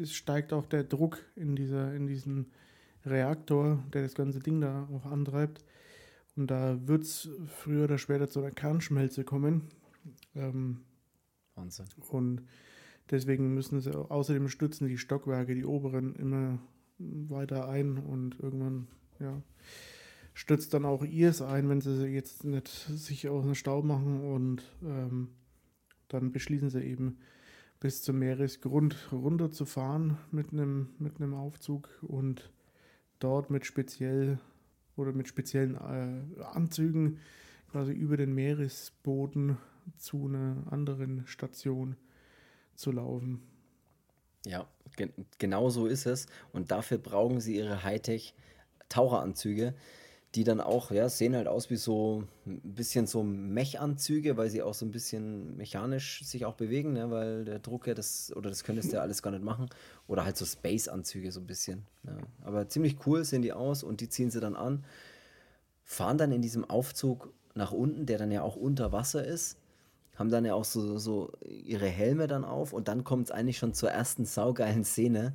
[0.00, 2.46] es steigt auch der Druck in, dieser, in diesem
[3.05, 5.64] Reaktor, der das ganze Ding da auch antreibt.
[6.37, 9.68] Und da wird es früher oder später zu einer Kernschmelze kommen.
[10.35, 10.81] Ähm,
[11.55, 11.87] Wahnsinn.
[12.11, 12.42] und
[13.11, 16.59] deswegen müssen sie, außerdem stützen die Stockwerke, die oberen, immer
[16.99, 18.87] weiter ein und irgendwann,
[19.21, 19.43] ja,
[20.35, 24.63] stützt dann auch ihrs ein, wenn sie jetzt nicht sich aus dem Staub machen und
[24.83, 25.29] ähm,
[26.09, 27.19] dann beschließen sie eben
[27.81, 32.51] bis zum Meeresgrund runterzufahren mit einem mit einem Aufzug und
[33.19, 34.39] dort mit speziell
[34.97, 37.19] oder mit speziellen äh, Anzügen
[37.71, 39.59] quasi über den Meeresboden
[39.97, 41.97] zu einer anderen Station
[42.75, 43.43] zu laufen.
[44.47, 46.27] Ja, ge genau so ist es.
[46.53, 49.75] Und dafür brauchen sie ihre Hightech-Taucheranzüge,
[50.35, 54.63] die dann auch, ja, sehen halt aus wie so ein bisschen so Mech-Anzüge, weil sie
[54.63, 58.51] auch so ein bisschen mechanisch sich auch bewegen, ne, weil der Druck ja das, oder
[58.51, 59.69] das könntest du ja alles gar nicht machen.
[60.07, 61.87] Oder halt so Space-Anzüge so ein bisschen.
[62.05, 62.17] Ja.
[62.45, 64.85] Aber ziemlich cool sehen die aus und die ziehen sie dann an,
[65.83, 69.57] fahren dann in diesem Aufzug nach unten, der dann ja auch unter Wasser ist
[70.16, 73.59] haben dann ja auch so, so ihre Helme dann auf und dann kommt es eigentlich
[73.59, 75.35] schon zur ersten saugeilen Szene,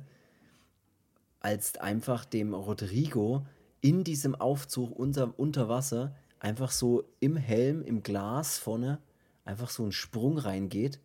[1.40, 3.46] als einfach dem Rodrigo
[3.80, 8.98] in diesem Aufzug unter, unter Wasser einfach so im Helm, im Glas vorne,
[9.44, 11.00] einfach so ein Sprung reingeht.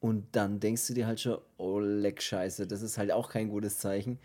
[0.00, 3.48] Und dann denkst du dir halt schon, oh leck Scheiße, das ist halt auch kein
[3.48, 4.18] gutes Zeichen,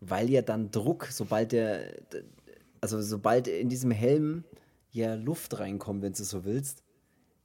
[0.00, 1.94] weil ja dann Druck, sobald der,
[2.80, 4.44] also sobald in diesem Helm
[4.90, 6.83] ja Luft reinkommt, wenn du so willst,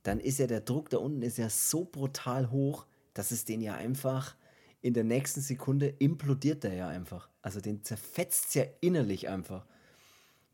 [0.09, 3.61] dann ist ja der Druck da unten ist ja so brutal hoch, dass es den
[3.61, 4.35] ja einfach
[4.81, 7.29] in der nächsten Sekunde implodiert der ja einfach.
[7.43, 9.67] Also den zerfetzt es ja innerlich einfach.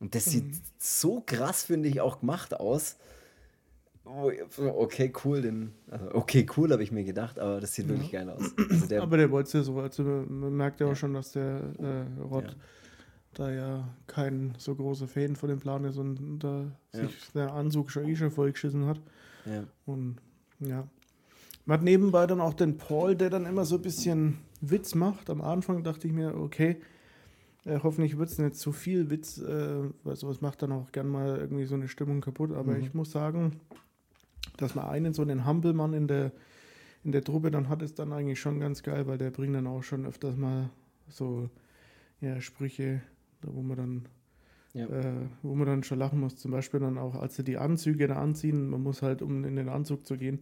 [0.01, 0.61] Und das sieht mhm.
[0.77, 2.97] so krass, finde ich, auch gemacht aus.
[4.03, 7.91] Oh, okay, cool, den, also okay, cool, habe ich mir gedacht, aber das sieht ja.
[7.91, 8.53] wirklich geil aus.
[8.69, 11.61] Also der, aber der wollte ja so, also man merkt ja auch schon, dass der
[11.79, 12.55] äh, Rott ja.
[13.35, 17.89] da ja kein so großer Fan von dem Plan ist und da sich der Anzug
[17.89, 18.99] schon eh schon vollgeschissen hat.
[19.45, 19.63] Ja.
[19.85, 20.17] Und
[20.59, 20.87] ja.
[21.65, 25.29] Man hat nebenbei dann auch den Paul, der dann immer so ein bisschen Witz macht.
[25.29, 26.77] Am Anfang dachte ich mir, okay,
[27.65, 31.07] äh, hoffentlich wird es nicht zu viel Witz, äh, weil sowas macht dann auch gern
[31.07, 32.51] mal irgendwie so eine Stimmung kaputt.
[32.51, 32.81] Aber mhm.
[32.81, 33.59] ich muss sagen,
[34.57, 36.31] dass man einen so einen Hampelmann in der,
[37.03, 39.67] in der Truppe dann hat, ist dann eigentlich schon ganz geil, weil der bringt dann
[39.67, 40.69] auch schon öfters mal
[41.09, 41.49] so
[42.21, 43.01] ja, Sprüche,
[43.41, 44.05] da wo man dann
[44.75, 44.87] ja.
[44.87, 46.35] äh, wo man dann schon lachen muss.
[46.35, 49.55] Zum Beispiel dann auch, als sie die Anzüge da anziehen, man muss halt, um in
[49.55, 50.39] den Anzug zu gehen,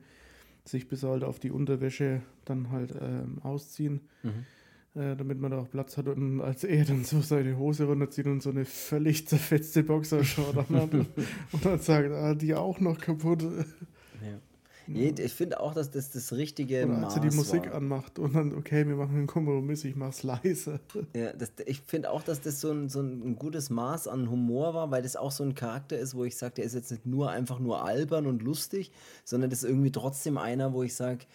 [0.66, 5.00] sich bis halt auf die Unterwäsche dann halt ähm, ausziehen, mhm.
[5.00, 6.08] äh, damit man da auch Platz hat.
[6.08, 10.70] Und als er dann so seine Hose runterzieht und so eine völlig zerfetzte Boxershort hat
[10.94, 13.44] und dann sagt, ah, die auch noch kaputt.
[13.44, 14.40] Ja.
[14.88, 17.76] Nee, ich finde auch, dass das das richtige Oder als er die Musik war.
[17.76, 20.80] anmacht und dann, okay, wir machen einen Kompromiss, ich mach's leise.
[21.16, 24.74] Ja, das, ich finde auch, dass das so ein, so ein gutes Maß an Humor
[24.74, 27.06] war, weil das auch so ein Charakter ist, wo ich sage, der ist jetzt nicht
[27.06, 28.92] nur einfach nur albern und lustig,
[29.24, 31.26] sondern das ist irgendwie trotzdem einer, wo ich sage,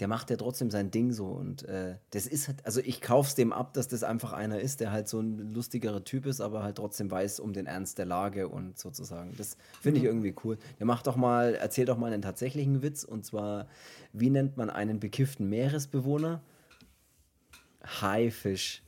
[0.00, 1.26] der macht ja trotzdem sein Ding so.
[1.26, 4.80] Und äh, das ist halt, also ich kauf's dem ab, dass das einfach einer ist,
[4.80, 8.06] der halt so ein lustigerer Typ ist, aber halt trotzdem weiß um den Ernst der
[8.06, 9.34] Lage und sozusagen.
[9.36, 10.10] Das finde ich mhm.
[10.10, 10.58] irgendwie cool.
[10.78, 13.66] Der macht doch mal, erzählt doch mal einen tatsächlichen Witz und zwar,
[14.12, 16.42] wie nennt man einen bekifften Meeresbewohner?
[18.00, 18.82] Haifisch.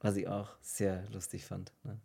[0.00, 1.72] Was ich auch sehr lustig fand.
[1.82, 1.98] Ne?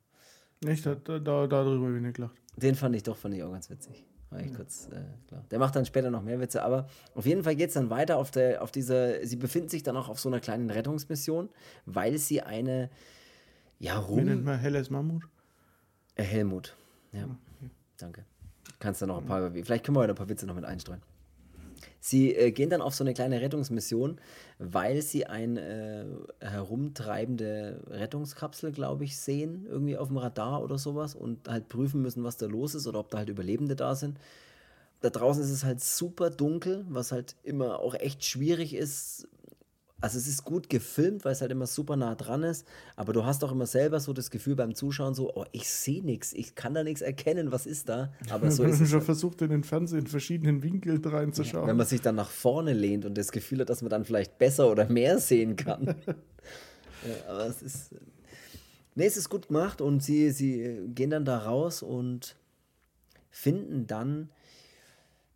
[0.66, 0.84] Echt?
[0.86, 2.36] Da, da, darüber bin ich gelacht.
[2.56, 4.04] Den fand ich doch, fand ich auch ganz witzig.
[4.42, 5.44] Ich kurz, äh, klar.
[5.52, 8.18] Der macht dann später noch mehr Witze, aber auf jeden Fall geht es dann weiter
[8.18, 9.26] auf, der, auf dieser.
[9.26, 11.50] Sie befinden sich dann auch auf so einer kleinen Rettungsmission,
[11.86, 12.90] weil sie eine.
[13.80, 14.20] Ja, rum.
[14.20, 15.24] Wie nennt man Helles Mammut?
[16.16, 16.76] Äh, Helmut.
[17.12, 17.24] Ja.
[17.24, 17.70] Okay.
[17.98, 18.26] Danke.
[18.80, 19.52] Kannst du noch ein paar.
[19.52, 21.02] Vielleicht können wir heute ein paar Witze noch mit einstreuen.
[22.06, 24.20] Sie äh, gehen dann auf so eine kleine Rettungsmission,
[24.60, 26.06] weil sie eine
[26.42, 32.02] äh, herumtreibende Rettungskapsel, glaube ich, sehen, irgendwie auf dem Radar oder sowas und halt prüfen
[32.02, 34.20] müssen, was da los ist oder ob da halt Überlebende da sind.
[35.00, 39.30] Da draußen ist es halt super dunkel, was halt immer auch echt schwierig ist,
[40.04, 43.24] also es ist gut gefilmt, weil es halt immer super nah dran ist, aber du
[43.24, 46.56] hast auch immer selber so das Gefühl beim Zuschauen so, oh, ich sehe nichts, ich
[46.56, 48.12] kann da nichts erkennen, was ist da?
[48.30, 49.06] Aber so ist es schon halt.
[49.06, 51.68] versucht in den Fernsehen in verschiedenen Winkeln reinzuschauen.
[51.68, 54.38] Wenn man sich dann nach vorne lehnt und das Gefühl hat, dass man dann vielleicht
[54.38, 55.86] besser oder mehr sehen kann.
[56.06, 57.96] ja, aber es ist
[58.96, 62.36] Nee, es ist gut gemacht und sie sie gehen dann da raus und
[63.32, 64.30] finden dann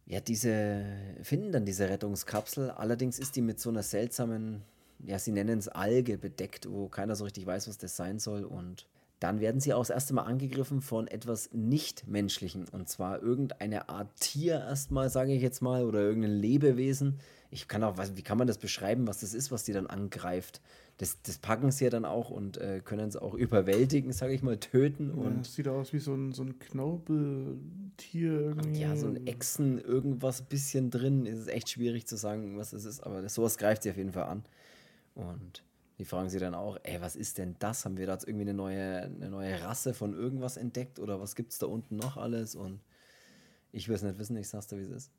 [0.07, 0.85] ja, diese,
[1.21, 2.71] finden dann diese Rettungskapsel.
[2.71, 4.61] Allerdings ist die mit so einer seltsamen,
[5.05, 8.45] ja, sie nennen es Alge bedeckt, wo keiner so richtig weiß, was das sein soll.
[8.45, 8.87] Und
[9.19, 12.69] dann werden sie auch das erste Mal angegriffen von etwas Nichtmenschlichen.
[12.69, 17.19] Und zwar irgendeine Art Tier erstmal, sage ich jetzt mal, oder irgendein Lebewesen.
[17.51, 20.61] Ich kann auch, wie kann man das beschreiben, was das ist, was die dann angreift?
[20.97, 24.41] Das, das packen sie ja dann auch und äh, können es auch überwältigen, sage ich
[24.41, 25.09] mal, töten.
[25.09, 28.81] Ja, und das sieht aus wie so ein, so ein Knorpeltier irgendwie.
[28.81, 31.27] Ja, so ein Echsen, irgendwas bisschen drin.
[31.27, 33.97] Es ist echt schwierig zu sagen, was es ist, aber das, sowas greift sie auf
[33.97, 34.43] jeden Fall an.
[35.13, 35.63] Und
[35.99, 37.85] die fragen sie dann auch, ey, was ist denn das?
[37.85, 41.35] Haben wir da jetzt irgendwie eine neue, eine neue Rasse von irgendwas entdeckt oder was
[41.35, 42.55] gibt es da unten noch alles?
[42.55, 42.79] Und
[43.71, 45.11] ich will es nicht wissen, ich sag's dir, wie es ist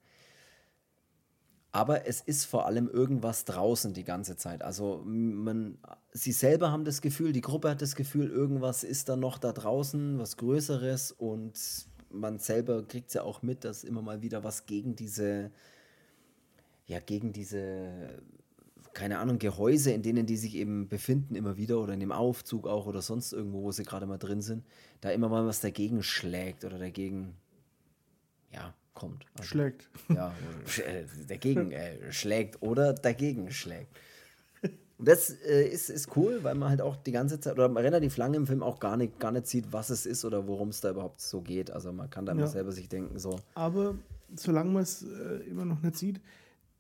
[1.79, 4.63] aber es ist vor allem irgendwas draußen die ganze Zeit.
[4.63, 5.79] Also man,
[6.11, 9.53] sie selber haben das Gefühl, die Gruppe hat das Gefühl, irgendwas ist da noch da
[9.53, 11.53] draußen, was Größeres und
[12.11, 15.53] man selber kriegt es ja auch mit, dass immer mal wieder was gegen diese,
[16.87, 18.23] ja, gegen diese
[18.93, 22.67] keine Ahnung, Gehäuse, in denen die sich eben befinden, immer wieder oder in dem Aufzug
[22.67, 24.65] auch oder sonst irgendwo, wo sie gerade mal drin sind,
[25.01, 27.37] da immer mal was dagegen schlägt oder dagegen,
[28.51, 29.25] ja, kommt.
[29.35, 29.89] Also, schlägt.
[30.09, 30.35] Ja,
[30.79, 33.97] äh, dagegen äh, schlägt oder dagegen schlägt.
[34.99, 38.17] Und das äh, ist, ist cool, weil man halt auch die ganze Zeit oder relativ
[38.17, 40.81] lange im Film auch gar nicht, gar nicht sieht, was es ist oder worum es
[40.81, 41.71] da überhaupt so geht.
[41.71, 42.39] Also man kann da ja.
[42.39, 43.39] immer selber sich denken, so.
[43.55, 43.95] Aber
[44.35, 46.21] solange man es äh, immer noch nicht sieht,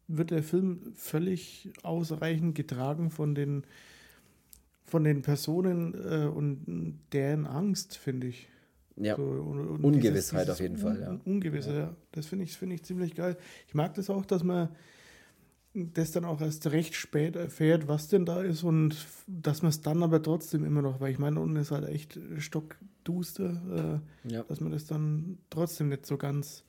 [0.08, 3.62] wird der Film völlig ausreichend getragen von den,
[4.84, 8.48] von den Personen äh, und deren Angst, finde ich.
[9.00, 9.16] Ja.
[9.16, 11.20] So, und, und Ungewissheit dieses, dieses auf jeden Fall, ja.
[11.24, 11.96] Ungewisse, ja.
[12.12, 13.36] Das finde ich, find ich ziemlich geil.
[13.66, 14.70] Ich mag das auch, dass man
[15.74, 19.80] das dann auch erst recht spät erfährt, was denn da ist und dass man es
[19.82, 24.42] dann aber trotzdem immer noch, weil ich meine, unten ist halt echt stockduster, äh, ja.
[24.44, 26.64] dass man das dann trotzdem nicht so ganz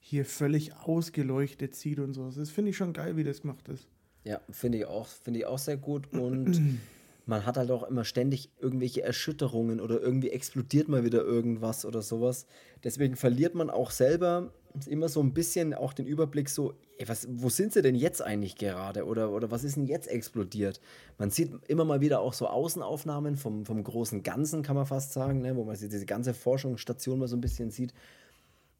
[0.00, 2.30] hier völlig ausgeleuchtet sieht und so.
[2.30, 3.88] Das finde ich schon geil, wie das gemacht ist.
[4.24, 6.60] Ja, finde ich auch, finde ich auch sehr gut und
[7.26, 12.00] man hat halt auch immer ständig irgendwelche Erschütterungen oder irgendwie explodiert mal wieder irgendwas oder
[12.00, 12.46] sowas.
[12.84, 14.52] Deswegen verliert man auch selber
[14.86, 18.22] immer so ein bisschen auch den Überblick so, ey, was, wo sind sie denn jetzt
[18.22, 20.80] eigentlich gerade oder, oder was ist denn jetzt explodiert?
[21.18, 25.12] Man sieht immer mal wieder auch so Außenaufnahmen vom, vom großen Ganzen, kann man fast
[25.12, 27.92] sagen, ne, wo man diese ganze Forschungsstation mal so ein bisschen sieht,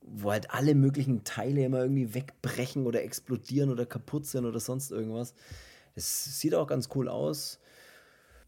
[0.03, 4.93] wo halt alle möglichen Teile immer irgendwie wegbrechen oder explodieren oder kaputt sind oder sonst
[4.93, 5.35] irgendwas.
[5.97, 7.59] Das sieht auch ganz cool aus.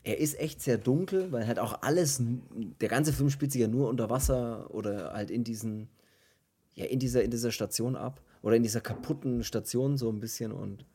[0.09, 2.23] Er ist echt sehr dunkel, weil halt auch alles,
[2.81, 5.91] der ganze Film spielt sich ja nur unter Wasser oder halt in diesen,
[6.75, 8.23] ja, in dieser, in dieser Station ab.
[8.41, 10.51] Oder in dieser kaputten Station so ein bisschen.
[10.51, 10.87] Und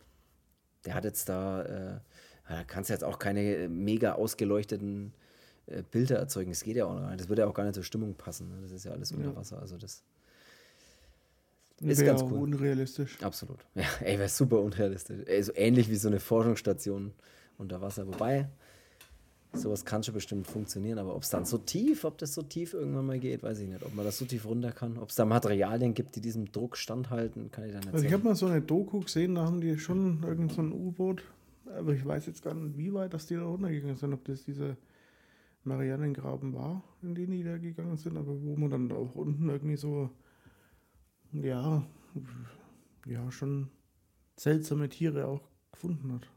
[0.84, 2.00] der hat jetzt da, äh,
[2.50, 5.14] da kannst du jetzt auch keine mega ausgeleuchteten
[5.68, 6.50] äh, Bilder erzeugen.
[6.50, 7.20] Das geht ja auch nicht.
[7.20, 8.50] Das würde ja auch gar nicht zur Stimmung passen.
[8.50, 8.62] Ne?
[8.64, 9.36] Das ist ja alles unter ja.
[9.36, 9.60] Wasser.
[9.60, 10.02] Also das
[11.82, 12.40] ist wär ganz cool.
[12.40, 13.22] unrealistisch.
[13.22, 13.60] Absolut.
[13.76, 15.22] Ja, ey, wäre super unrealistisch.
[15.28, 17.14] Ey, so ähnlich wie so eine Forschungsstation
[17.60, 18.08] unter Wasser.
[18.08, 18.50] Wobei,
[19.56, 22.74] Sowas kann schon bestimmt funktionieren, aber ob es dann so tief, ob das so tief
[22.74, 23.84] irgendwann mal geht, weiß ich nicht.
[23.84, 26.76] Ob man das so tief runter kann, ob es da Materialien gibt, die diesem Druck
[26.76, 29.62] standhalten, kann ich dann nicht Also ich habe mal so eine Doku gesehen, da haben
[29.62, 31.24] die schon irgend so ein U-Boot,
[31.66, 34.44] aber ich weiß jetzt gar nicht, wie weit dass die da runtergegangen sind, ob das
[34.44, 34.76] dieser
[35.66, 39.78] Marianengraben war, in den die da gegangen sind, aber wo man dann auch unten irgendwie
[39.78, 40.10] so,
[41.32, 41.86] ja,
[43.06, 43.70] ja, schon
[44.36, 46.28] seltsame Tiere auch gefunden hat.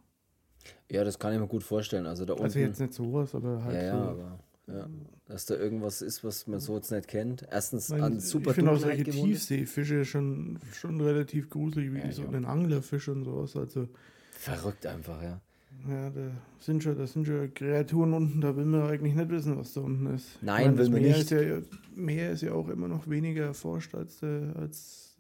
[0.90, 2.06] Ja, das kann ich mir gut vorstellen.
[2.06, 3.74] Also, da also unten, jetzt nicht sowas, aber halt.
[3.74, 4.10] Ja, ja, so.
[4.10, 4.38] aber.
[4.68, 4.88] Ja,
[5.26, 7.46] dass da irgendwas ist, was man so jetzt nicht kennt.
[7.50, 12.10] Erstens Nein, an super Ich finde auch solche Tiefseefische schon, schon relativ gruselig, wie ja,
[12.10, 12.30] so ja.
[12.30, 13.56] ein Anglerfisch und sowas.
[13.56, 13.88] Also,
[14.32, 15.40] Verrückt einfach, ja.
[15.88, 19.56] Ja, da sind schon, da sind schon Kreaturen unten, da will man eigentlich nicht wissen,
[19.56, 20.38] was da unten ist.
[20.42, 21.18] Nein, meine, will man nicht.
[21.18, 21.58] Ist ja,
[21.94, 25.16] Meer ist ja auch immer noch weniger erforscht als, als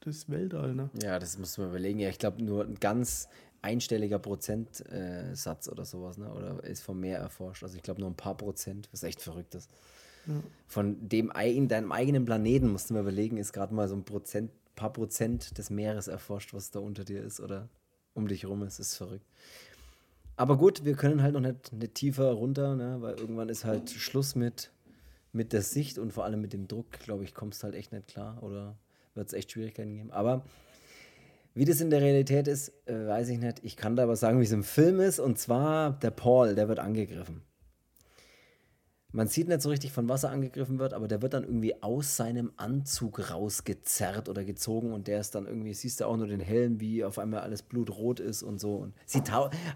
[0.00, 0.90] das Weltall, ne?
[1.02, 1.98] Ja, das muss man überlegen.
[1.98, 3.28] Ja, ich glaube, nur ein ganz
[3.66, 6.32] einstelliger Prozentsatz äh, oder sowas, ne?
[6.32, 7.64] Oder ist vom Meer erforscht.
[7.64, 9.68] Also ich glaube nur ein paar Prozent, was echt verrückt ist.
[10.26, 10.34] Ja.
[10.66, 14.04] Von dem in deinem eigenen Planeten, musst du mir überlegen, ist gerade mal so ein
[14.04, 17.68] Prozent, paar Prozent des Meeres erforscht, was da unter dir ist oder
[18.14, 18.78] um dich rum ist.
[18.78, 19.26] Das ist verrückt.
[20.36, 22.98] Aber gut, wir können halt noch nicht, nicht tiefer runter, ne?
[23.00, 24.70] weil irgendwann ist halt Schluss mit,
[25.32, 28.06] mit der Sicht und vor allem mit dem Druck, glaube ich, kommst halt echt nicht
[28.06, 28.76] klar oder
[29.14, 30.10] wird es echt Schwierigkeiten geben.
[30.12, 30.44] Aber
[31.56, 33.60] wie das in der Realität ist, äh, weiß ich nicht.
[33.62, 35.18] Ich kann da aber sagen, wie es im Film ist.
[35.18, 37.40] Und zwar der Paul, der wird angegriffen.
[39.10, 41.82] Man sieht nicht so richtig, von was er angegriffen wird, aber der wird dann irgendwie
[41.82, 46.26] aus seinem Anzug rausgezerrt oder gezogen und der ist dann irgendwie, siehst du auch nur
[46.26, 48.74] den Helm, wie auf einmal alles blutrot ist und so.
[48.74, 49.22] Und sie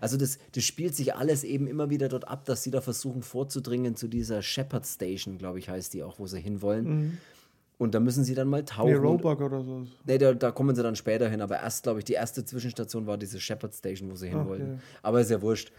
[0.03, 3.23] also das, das spielt sich alles eben immer wieder dort ab, dass sie da versuchen
[3.23, 6.85] vorzudringen zu dieser Shepherd Station, glaube ich, heißt die auch, wo sie hinwollen.
[6.85, 7.19] Mhm.
[7.81, 8.90] Und da müssen sie dann mal tauchen.
[8.90, 9.87] Nee, Roebuck oder so.
[10.05, 11.40] Nee, da, da, kommen sie dann später hin.
[11.40, 14.75] Aber erst, glaube ich, die erste Zwischenstation war diese Shepherd Station, wo sie hin wollten.
[14.75, 14.81] Okay.
[15.03, 15.73] Aber ist ja wurscht.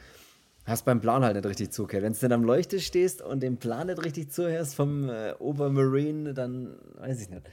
[0.65, 2.03] Hast beim Plan halt nicht richtig zugehört.
[2.03, 6.33] Wenn du dann am Leuchte stehst und den Plan nicht richtig zuhörst vom äh, Obermarine,
[6.33, 7.43] dann weiß ich nicht.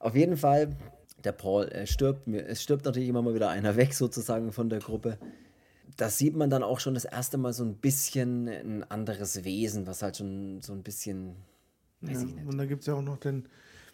[0.00, 0.74] Auf jeden Fall,
[1.22, 2.26] der Paul er stirbt.
[2.26, 5.18] Es stirbt natürlich immer mal wieder einer weg, sozusagen, von der Gruppe.
[5.96, 9.86] Da sieht man dann auch schon das erste Mal so ein bisschen ein anderes Wesen,
[9.86, 11.36] was halt schon so ein bisschen
[12.00, 12.46] Weiß ja, ich nicht.
[12.46, 13.48] Und da gibt es ja auch noch den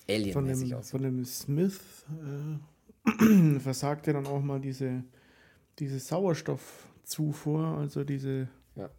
[0.08, 2.04] Alien von dem, von dem Smith
[3.06, 5.04] äh, versagt ja dann auch mal diese,
[5.78, 8.90] diese Sauerstoffzufuhr, also diese ja.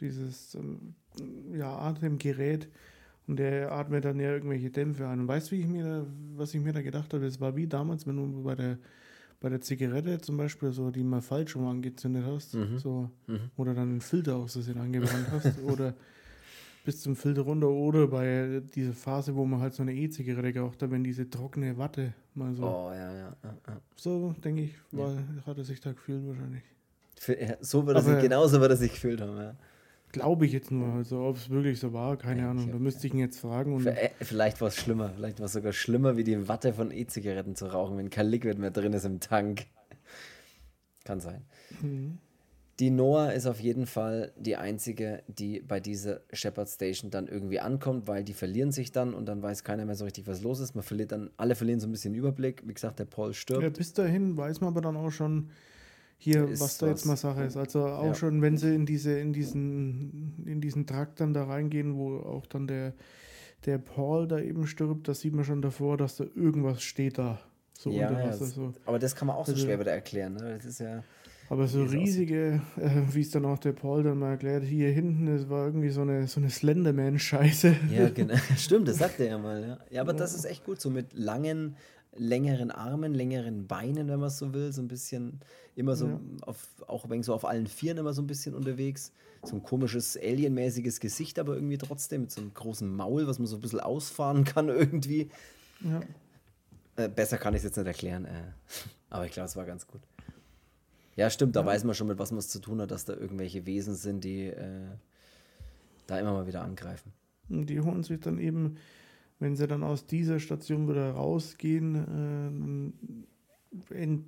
[0.00, 0.94] dieses ähm,
[1.52, 2.68] ja, Atemgerät
[3.26, 5.20] und der atmet dann ja irgendwelche Dämpfe an.
[5.20, 7.24] Und weißt du, wie ich mir was ich mir da gedacht habe?
[7.24, 8.78] Das war wie damals, wenn du bei der
[9.40, 12.78] bei der Zigarette zum Beispiel so, die mal falsch rum angezündet hast, mhm.
[12.78, 13.50] so, mhm.
[13.56, 15.94] oder dann einen Filter aus Versehen angebrannt hast, oder
[16.84, 20.82] bis zum Filter runter oder bei dieser Phase, wo man halt so eine E-Zigarette geraucht
[20.82, 22.64] hat, wenn diese trockene Watte mal so.
[22.64, 23.36] Oh, ja, ja.
[23.44, 23.80] ja, ja.
[23.96, 25.12] So, denke ich, war,
[25.46, 26.62] hat er sich da gefühlt wahrscheinlich.
[27.18, 29.54] Für, ja, so wird er sich, genauso wird er sich gefühlt haben, ja.
[30.12, 30.92] Glaube ich jetzt nur.
[30.94, 32.64] Also, ob es wirklich so war, keine Ja, Ahnung.
[32.66, 33.74] hab- Da müsste ich ihn jetzt fragen.
[33.74, 35.10] Und äh, vielleicht war es schlimmer.
[35.14, 38.58] Vielleicht war es sogar schlimmer, wie die Watte von E-Zigaretten zu rauchen, wenn kein Liquid
[38.58, 39.66] mehr drin ist im Tank.
[41.04, 41.44] Kann sein.
[41.80, 42.18] Mhm.
[42.80, 47.60] Die Noah ist auf jeden Fall die einzige, die bei dieser Shepard Station dann irgendwie
[47.60, 50.60] ankommt, weil die verlieren sich dann und dann weiß keiner mehr so richtig, was los
[50.60, 50.74] ist.
[50.74, 52.62] Man verliert dann, alle verlieren so ein bisschen den Überblick.
[52.66, 53.62] Wie gesagt, der Paul stirbt.
[53.62, 55.50] ja, bis dahin weiß man aber dann auch schon
[56.16, 57.56] hier, Ist was da jetzt mal Sache ist.
[57.56, 58.14] Also auch Ja.
[58.14, 62.46] schon, wenn sie in diese, in diesen, in diesen Trakt dann da reingehen, wo auch
[62.46, 62.94] dann der,
[63.66, 67.40] der Paul da eben stirbt, da sieht man schon davor, dass da irgendwas steht da.
[67.78, 68.38] So ja, unter Wasser.
[68.44, 68.72] das- So.
[68.84, 70.34] aber das kann man auch so Also- schwer wieder erklären.
[70.34, 70.54] Ne?
[70.56, 71.02] Das ist ja.
[71.50, 75.26] Aber so riesige, äh, wie es dann auch der Paul dann mal erklärt, hier hinten,
[75.26, 77.74] das war irgendwie so eine, so eine Slenderman-Scheiße.
[77.92, 78.36] Ja, genau.
[78.56, 79.60] Stimmt, das sagt er ja mal.
[79.60, 81.74] Ja, ja aber das ist echt gut, so mit langen,
[82.16, 84.72] längeren Armen, längeren Beinen, wenn man es so will.
[84.72, 85.40] So ein bisschen
[85.74, 86.20] immer so, Ja.
[86.42, 89.10] auf, auch wenn so auf allen Vieren immer so ein bisschen unterwegs.
[89.42, 93.46] So ein komisches, alienmäßiges Gesicht, aber irgendwie trotzdem mit so einem großen Maul, was man
[93.46, 95.30] so ein bisschen ausfahren kann irgendwie.
[95.80, 96.00] Ja.
[96.94, 98.26] Äh, besser kann ich es jetzt nicht erklären.
[98.26, 98.52] Äh.
[99.10, 100.00] Aber ich glaube, es war ganz gut.
[101.20, 103.12] Ja, stimmt, da weiß man schon, mit was man es zu tun hat, dass da
[103.12, 104.86] irgendwelche Wesen sind, die äh,
[106.06, 107.12] da immer mal wieder angreifen.
[107.50, 108.76] Und die holen sich dann eben,
[109.38, 112.94] wenn sie dann aus dieser Station wieder rausgehen,
[113.90, 114.24] äh, ent,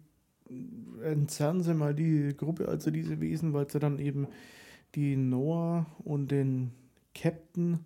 [1.02, 4.28] entzerren sie mal die Gruppe, also diese Wesen, weil sie dann eben
[4.94, 6.72] die Noah und den
[7.14, 7.78] Captain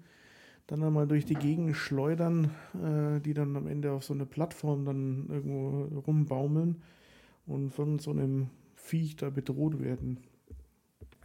[0.67, 4.85] dann einmal durch die Gegend schleudern, äh, die dann am Ende auf so eine Plattform
[4.85, 6.83] dann irgendwo rumbaumeln
[7.47, 8.51] und von so einem
[8.87, 10.23] Viech da bedroht werden.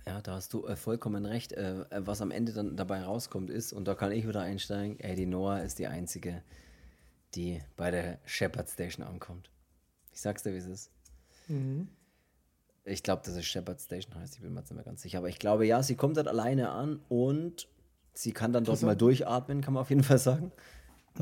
[0.08, 1.54] Ja, da hast du äh, vollkommen recht.
[1.54, 5.00] Äh, äh, was am Ende dann dabei rauskommt, ist, und da kann ich wieder einsteigen,
[5.00, 6.42] ey, die Noah ist die einzige,
[7.36, 9.52] die bei der Shepard Station ankommt.
[10.12, 10.92] Ich sag's dir, wie es ist.
[11.48, 11.88] Mhm.
[12.84, 15.20] Ich glaube, dass es Shepard Station heißt, ich bin mir jetzt nicht mehr ganz sicher.
[15.20, 17.68] Aber ich glaube, ja, sie kommt dort alleine an und
[18.14, 20.52] sie kann dann dort mal durchatmen, kann man auf jeden Fall sagen.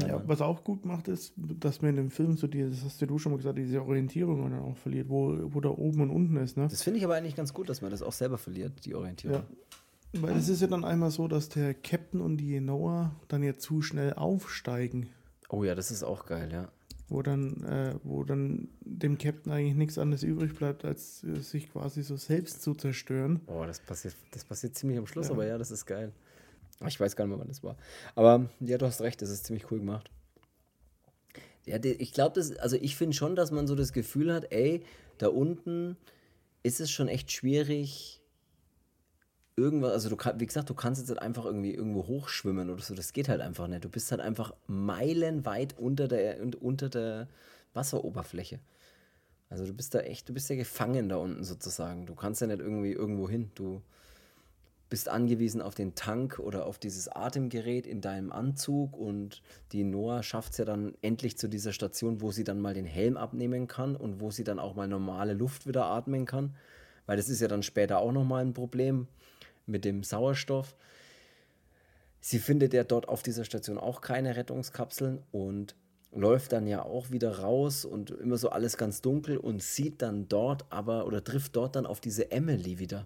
[0.08, 3.02] Ja, was auch gut macht, ist, dass man in dem Film so die, das hast
[3.02, 6.38] du schon mal gesagt, diese Orientierung dann auch verliert, wo, wo da oben und unten
[6.38, 6.68] ist, ne?
[6.70, 9.42] Das finde ich aber eigentlich ganz gut, dass man das auch selber verliert, die Orientierung.
[10.14, 10.22] Ja.
[10.22, 13.58] Weil es ist ja dann einmal so, dass der Captain und die Noah dann ja
[13.58, 15.08] zu schnell aufsteigen,
[15.50, 16.70] Oh ja, das ist auch geil, ja.
[17.08, 21.72] wo dann, äh, wo dann dem Captain eigentlich nichts anderes übrig bleibt, als äh, sich
[21.72, 23.40] quasi so selbst zu zerstören.
[23.48, 25.34] Oh, das passiert, das passiert ziemlich am Schluss, Ja.
[25.34, 26.12] aber ja, das ist geil.
[26.88, 27.76] Ich weiß gar nicht mehr, wann das war.
[28.16, 30.10] Aber ja, du hast recht, das ist ziemlich cool gemacht.
[31.66, 34.84] Ja, ich glaube, also ich finde schon, dass man so das Gefühl hat, ey,
[35.18, 35.98] da unten
[36.64, 38.22] ist es schon echt schwierig,
[39.56, 42.96] irgendwas, also du wie gesagt, du kannst jetzt nicht einfach irgendwie irgendwo hochschwimmen oder so,
[42.96, 43.84] das geht halt einfach nicht.
[43.84, 47.28] Du bist halt einfach meilenweit unter der, un- unter der
[47.74, 48.60] Wasseroberfläche.
[49.50, 52.06] Also du bist da echt, du bist ja gefangen da unten sozusagen.
[52.06, 53.52] Du kannst ja nicht irgendwie irgendwo hin.
[53.56, 53.82] Du
[54.90, 60.24] bist angewiesen auf den Tank oder auf dieses Atemgerät in deinem Anzug und die Noah
[60.24, 63.68] schafft es ja dann endlich zu dieser Station, wo sie dann mal den Helm abnehmen
[63.68, 66.56] kann und wo sie dann auch mal normale Luft wieder atmen kann,
[67.06, 69.08] weil das ist ja dann später auch nochmal ein Problem
[69.68, 70.76] mit dem Sauerstoff.
[72.20, 75.76] Sie findet ja dort auf dieser Station auch keine Rettungskapseln und
[76.12, 80.28] läuft dann ja auch wieder raus und immer so alles ganz dunkel und sieht dann
[80.28, 83.06] dort aber oder trifft dort dann auf diese Emily wieder.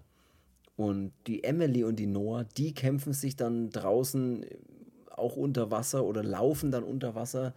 [0.76, 4.44] Und die Emily und die Noah, die kämpfen sich dann draußen
[5.10, 7.54] auch unter Wasser oder laufen dann unter Wasser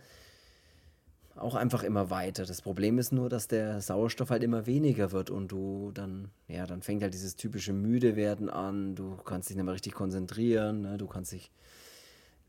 [1.37, 2.45] auch einfach immer weiter.
[2.45, 6.65] Das Problem ist nur, dass der Sauerstoff halt immer weniger wird und du dann, ja,
[6.65, 10.97] dann fängt halt dieses typische Müdewerden an, du kannst dich nicht mehr richtig konzentrieren, ne?
[10.97, 11.51] du kannst dich,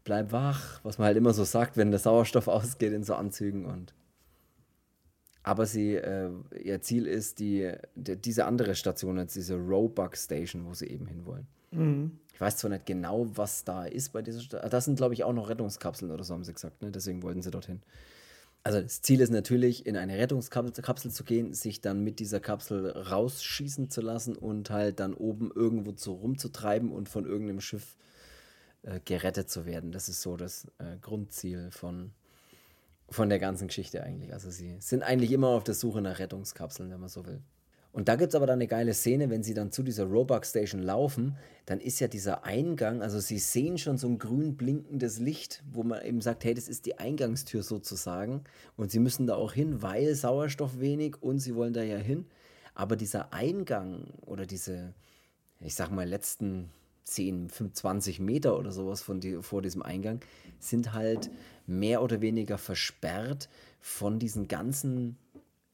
[0.05, 3.65] bleib wach, was man halt immer so sagt, wenn der Sauerstoff ausgeht in so Anzügen
[3.65, 3.95] und
[5.43, 6.31] aber sie, äh,
[6.63, 11.07] ihr Ziel ist die, die, diese andere Station, jetzt diese Roebuck Station, wo sie eben
[11.07, 11.47] hinwollen.
[11.71, 12.19] Mhm.
[12.33, 14.71] Ich weiß zwar nicht genau, was da ist bei dieser Station.
[14.71, 16.83] Das sind, glaube ich, auch noch Rettungskapseln oder so, haben sie gesagt.
[16.83, 16.91] Ne?
[16.91, 17.83] Deswegen wollten sie dorthin.
[18.65, 22.41] Also das Ziel ist natürlich, in eine Rettungskapsel Kapsel zu gehen, sich dann mit dieser
[22.41, 27.97] Kapsel rausschießen zu lassen und halt dann oben irgendwo zu rumzutreiben und von irgendeinem Schiff
[28.83, 29.93] äh, gerettet zu werden.
[29.93, 32.11] Das ist so das äh, Grundziel von,
[33.11, 34.33] von der ganzen Geschichte eigentlich.
[34.33, 37.41] Also sie sind eigentlich immer auf der Suche nach Rettungskapseln, wenn man so will.
[37.91, 40.45] Und da gibt es aber dann eine geile Szene, wenn sie dann zu dieser Roebuck
[40.45, 45.19] Station laufen, dann ist ja dieser Eingang, also sie sehen schon so ein grün blinkendes
[45.19, 48.45] Licht, wo man eben sagt, hey, das ist die Eingangstür sozusagen.
[48.77, 52.27] Und sie müssen da auch hin, weil Sauerstoff wenig und sie wollen da ja hin.
[52.75, 54.95] Aber dieser Eingang oder diese,
[55.61, 56.71] ich sag mal, letzten
[57.09, 60.21] 10, 20 Meter oder sowas von die, vor diesem Eingang,
[60.59, 61.31] sind halt
[61.67, 63.49] mehr oder weniger versperrt
[63.81, 65.17] von diesen ganzen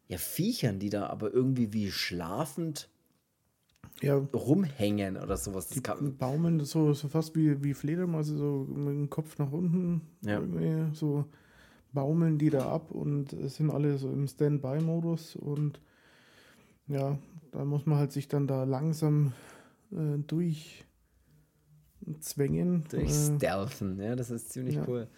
[0.08, 2.88] ja, Viechern, die da aber irgendwie wie schlafend
[4.00, 4.16] ja.
[4.16, 5.68] rumhängen oder sowas.
[5.68, 9.50] Das die kann, baumeln so, so fast wie, wie Fledermäuse, so mit dem Kopf nach
[9.50, 10.02] unten.
[10.22, 10.40] Ja.
[10.92, 11.24] So
[11.92, 15.80] baumeln die da ab und sind alle so im Standby-Modus und
[16.88, 17.18] ja,
[17.52, 19.32] da muss man halt sich dann da langsam
[19.92, 20.84] äh, durch
[22.20, 22.84] zwängen.
[22.90, 24.84] Durch äh, stealthen, ja, das ist ziemlich ja.
[24.86, 25.08] cool.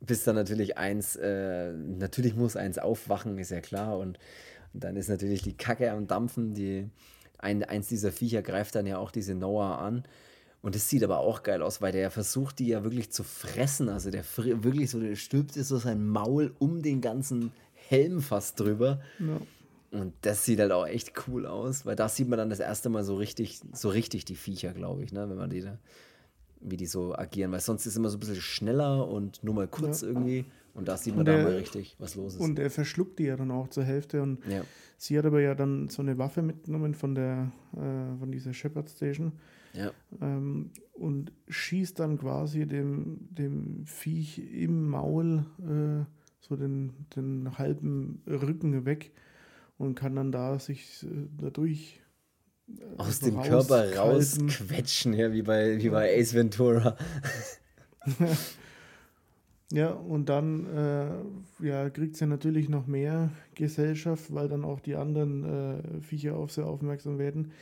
[0.00, 3.98] Bis dann natürlich eins, äh, natürlich muss eins aufwachen, ist ja klar.
[3.98, 4.18] Und,
[4.74, 6.54] und, dann ist natürlich die Kacke am Dampfen.
[6.54, 6.88] Die,
[7.38, 10.04] ein, eins dieser Viecher greift dann ja auch diese Noah an.
[10.60, 13.88] Und es sieht aber auch geil aus, weil der versucht, die ja wirklich zu fressen.
[13.88, 19.00] Also der wirklich so, der stülpt so sein Maul um den ganzen Helm fast drüber.
[19.18, 19.40] Ja.
[19.92, 22.88] Und das sieht halt auch echt cool aus, weil da sieht man dann das erste
[22.88, 25.28] Mal so richtig, so richtig die Viecher, glaube ich, ne?
[25.28, 25.78] wenn man die da,
[26.64, 29.54] wie die so agieren, weil sonst ist es immer so ein bisschen schneller und nur
[29.54, 30.08] mal kurz ja.
[30.08, 30.44] irgendwie.
[30.74, 32.40] Und da sieht man der, da mal richtig, was los ist.
[32.40, 34.22] Und er verschluckt die ja dann auch zur Hälfte.
[34.22, 34.62] Und ja.
[34.96, 38.88] sie hat aber ja dann so eine Waffe mitgenommen von der, äh, von dieser Shepard
[38.88, 39.32] Station.
[39.74, 39.90] Ja.
[40.20, 46.04] Ähm, und schießt dann quasi dem, dem Viech im Maul äh,
[46.40, 49.12] so den, den halben Rücken weg
[49.78, 52.00] und kann dann da sich äh, dadurch
[52.96, 56.96] aus dem Körper rausquetschen, ja, wie bei, wie bei Ace Ventura.
[59.72, 64.94] ja, und dann äh, ja, kriegt sie natürlich noch mehr Gesellschaft, weil dann auch die
[64.94, 67.52] anderen äh, Viecher auf sie aufmerksam werden.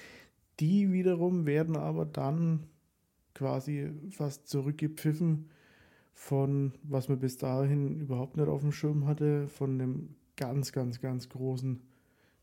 [0.61, 2.64] Die wiederum werden aber dann
[3.34, 5.48] quasi fast zurückgepfiffen
[6.12, 11.01] von, was man bis dahin überhaupt nicht auf dem Schirm hatte, von dem ganz, ganz,
[11.01, 11.80] ganz großen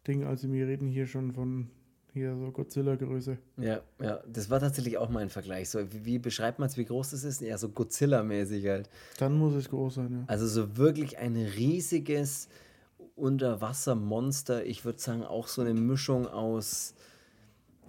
[0.08, 0.24] Ding.
[0.24, 1.68] Also wir reden hier schon von
[2.14, 3.38] hier so Godzilla-Größe.
[3.58, 5.70] Ja, ja, das war tatsächlich auch mein Vergleich.
[5.70, 7.42] So, wie, wie beschreibt man es, wie groß das ist?
[7.42, 8.90] Ja, so Godzilla-mäßig halt.
[9.20, 10.24] Dann muss es groß sein, ja.
[10.28, 12.50] Also so wirklich ein riesiges
[13.16, 14.66] Unterwassermonster.
[14.66, 16.94] Ich würde sagen, auch so eine Mischung aus,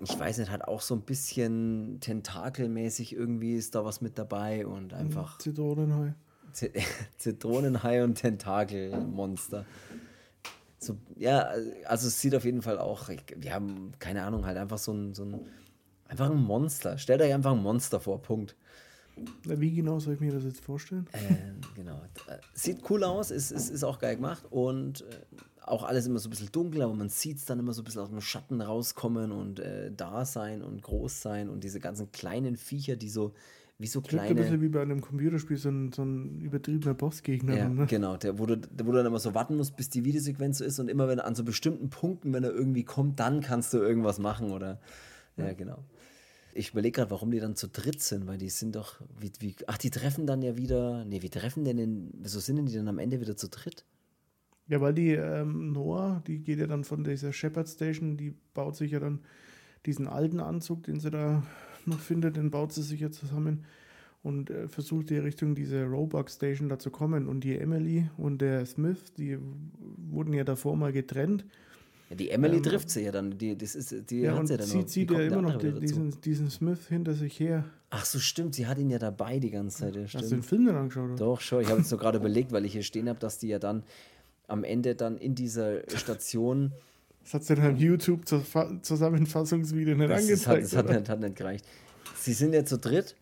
[0.01, 4.67] ich weiß nicht, hat auch so ein bisschen tentakelmäßig irgendwie ist da was mit dabei
[4.67, 5.39] und einfach.
[5.39, 6.15] Zitronenhai.
[7.19, 9.65] Zitronenhai und Tentakelmonster.
[10.79, 11.51] So, ja,
[11.87, 15.15] also es sieht auf jeden Fall auch, wir haben, keine Ahnung, halt einfach so ein,
[15.15, 15.41] so ein,
[16.07, 16.99] einfach ein Monster.
[16.99, 18.57] Stellt euch einfach ein Monster vor, Punkt.
[19.43, 21.09] Wie genau soll ich mir das jetzt vorstellen?
[21.13, 22.01] Äh, genau.
[22.55, 25.05] Sieht cool aus, ist, ist, ist auch geil gemacht und äh,
[25.63, 27.85] auch alles immer so ein bisschen dunkel, aber man sieht es dann immer so ein
[27.85, 32.13] bisschen aus dem Schatten rauskommen und äh, da sein und groß sein und diese ganzen
[32.13, 33.35] kleinen Viecher, die so
[33.79, 34.31] wie so kleine.
[34.31, 37.57] Ein bisschen wie bei einem Computerspiel, so ein, so ein übertriebener Bossgegner.
[37.57, 37.87] Ja, ne?
[37.87, 40.59] genau, der, wo, du, der, wo du dann immer so warten musst, bis die Videosequenz
[40.59, 43.73] so ist und immer wenn an so bestimmten Punkten, wenn er irgendwie kommt, dann kannst
[43.73, 44.81] du irgendwas machen oder.
[45.37, 45.85] Ja, ja genau.
[46.55, 49.01] Ich überlege gerade, warum die dann zu dritt sind, weil die sind doch.
[49.17, 51.05] Wie, wie, ach, die treffen dann ja wieder.
[51.05, 52.11] Nee, wie treffen denn den.
[52.15, 53.85] Wieso sind denn die dann am Ende wieder zu dritt?
[54.67, 58.77] Ja, weil die ähm, Noah, die geht ja dann von dieser Shepard Station, die baut
[58.77, 59.21] sich ja dann
[59.87, 61.43] diesen alten Anzug, den sie da
[61.89, 63.65] noch findet, den baut sie sich ja zusammen
[64.23, 67.29] und äh, versucht die Richtung dieser Roebuck Station da zu kommen.
[67.29, 69.39] Und die Emily und der Smith, die
[70.11, 71.45] wurden ja davor mal getrennt.
[72.11, 73.39] Ja, die Emily ähm, trifft sie ja dann.
[73.39, 75.73] Die, das ist, die ja, hat sie ja dann sie zieht ja immer noch die,
[75.73, 77.65] diesen, diesen Smith hinter sich her.
[77.91, 78.55] Ach so, stimmt.
[78.55, 79.97] Sie hat ihn ja dabei die ganze Zeit.
[79.97, 81.11] Ja, Hast du den Film dann angeschaut?
[81.11, 81.17] Oder?
[81.17, 81.63] Doch, schon.
[81.63, 83.83] Ich habe jetzt nur gerade überlegt, weil ich hier stehen habe, dass die ja dann
[84.47, 86.73] am Ende dann in dieser Station
[87.29, 90.49] das hat sie in einem YouTube-Zusammenfassungsvideo nicht das angezeigt.
[90.49, 91.67] Hat, das hat, nicht, hat nicht gereicht.
[92.17, 93.17] Sie sind ja zu dritt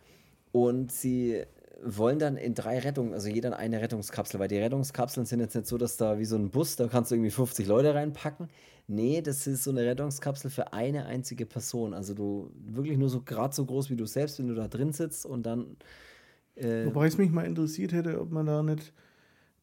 [0.53, 1.43] und sie
[1.83, 5.67] wollen dann in drei Rettungen, also jeder eine Rettungskapsel, weil die Rettungskapseln sind jetzt nicht
[5.67, 8.49] so, dass da wie so ein Bus, da kannst du irgendwie 50 Leute reinpacken.
[8.87, 11.93] Nee, das ist so eine Rettungskapsel für eine einzige Person.
[11.93, 14.93] Also du wirklich nur so gerade so groß wie du selbst, wenn du da drin
[14.93, 15.77] sitzt und dann.
[16.55, 18.93] Äh, Wobei es mich mal interessiert hätte, ob man da nicht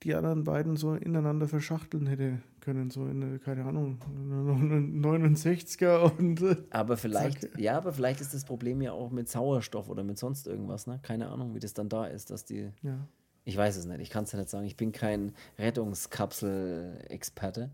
[0.03, 3.99] die anderen beiden so ineinander verschachteln hätte können, so in, keine Ahnung,
[5.03, 6.41] 69er und.
[6.41, 7.59] Äh, aber vielleicht, zack.
[7.59, 10.99] ja, aber vielleicht ist das Problem ja auch mit Sauerstoff oder mit sonst irgendwas, ne?
[11.03, 12.71] Keine Ahnung, wie das dann da ist, dass die.
[12.81, 13.05] Ja.
[13.45, 14.65] Ich weiß es nicht, ich kann es ja nicht sagen.
[14.65, 17.71] Ich bin kein Rettungskapsel-Experte.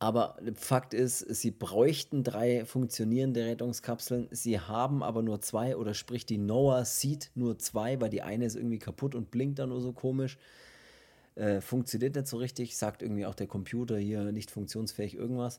[0.00, 4.28] Aber Fakt ist, sie bräuchten drei funktionierende Rettungskapseln.
[4.30, 8.44] Sie haben aber nur zwei oder sprich die Noah sieht nur zwei, weil die eine
[8.44, 10.38] ist irgendwie kaputt und blinkt dann nur so komisch.
[11.34, 15.58] Äh, funktioniert nicht so richtig, sagt irgendwie auch der Computer hier nicht funktionsfähig irgendwas.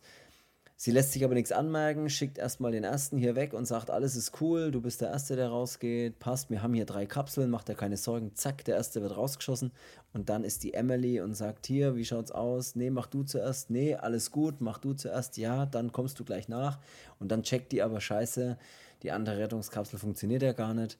[0.81, 4.15] Sie lässt sich aber nichts anmerken, schickt erstmal den ersten hier weg und sagt, alles
[4.15, 7.67] ist cool, du bist der Erste, der rausgeht, passt, wir haben hier drei Kapseln, macht
[7.67, 9.73] dir keine Sorgen, zack, der Erste wird rausgeschossen
[10.13, 12.77] und dann ist die Emily und sagt, hier, wie schaut's aus?
[12.77, 16.47] Nee, mach du zuerst, nee, alles gut, mach du zuerst, ja, dann kommst du gleich
[16.47, 16.79] nach
[17.19, 18.57] und dann checkt die aber scheiße,
[19.03, 20.97] Die andere Rettungskapsel funktioniert ja gar nicht.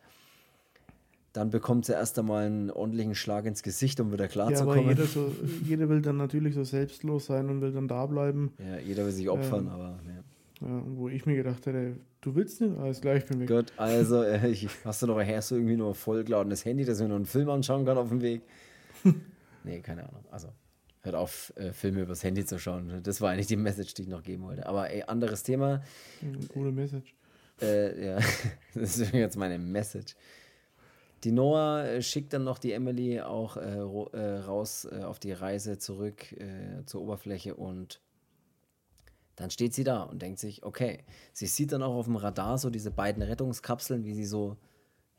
[1.34, 4.78] Dann bekommt sie erst einmal einen ordentlichen Schlag ins Gesicht, um wieder klarzukommen.
[4.78, 5.32] Ja, aber jeder, so,
[5.66, 8.54] jeder will dann natürlich so selbstlos sein und will dann da bleiben.
[8.58, 10.68] Ja, jeder will sich opfern, ähm, aber ja.
[10.68, 10.84] ja.
[10.86, 13.48] Wo ich mir gedacht hätte, du willst nicht, alles gleich, bin weg.
[13.48, 17.04] Gut, also äh, ich, hast du noch hast du irgendwie nur vollgeladenes Handy, dass ich
[17.04, 18.42] mir noch einen Film anschauen kann auf dem Weg?
[19.64, 20.26] nee, keine Ahnung.
[20.32, 20.50] Also
[21.02, 23.02] hört auf, äh, Filme übers Handy zu schauen.
[23.04, 24.66] Das war eigentlich die Message, die ich noch geben wollte.
[24.66, 25.82] Aber ey, anderes Thema.
[26.54, 27.16] Coole Message.
[27.62, 28.20] Äh, ja,
[28.74, 30.16] das ist jetzt meine Message.
[31.24, 35.34] Die Noah äh, schickt dann noch die Emily auch äh, äh, raus äh, auf die
[35.34, 38.02] Reise zurück äh, zur Oberfläche und
[39.36, 41.00] dann steht sie da und denkt sich, okay,
[41.32, 44.58] sie sieht dann auch auf dem Radar so diese beiden Rettungskapseln, wie sie so,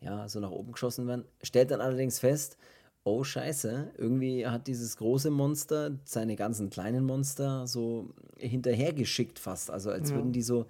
[0.00, 2.58] ja, so nach oben geschossen werden, stellt dann allerdings fest,
[3.04, 9.90] oh scheiße, irgendwie hat dieses große Monster seine ganzen kleinen Monster so hinterhergeschickt fast, also
[9.90, 10.16] als ja.
[10.16, 10.66] würden die so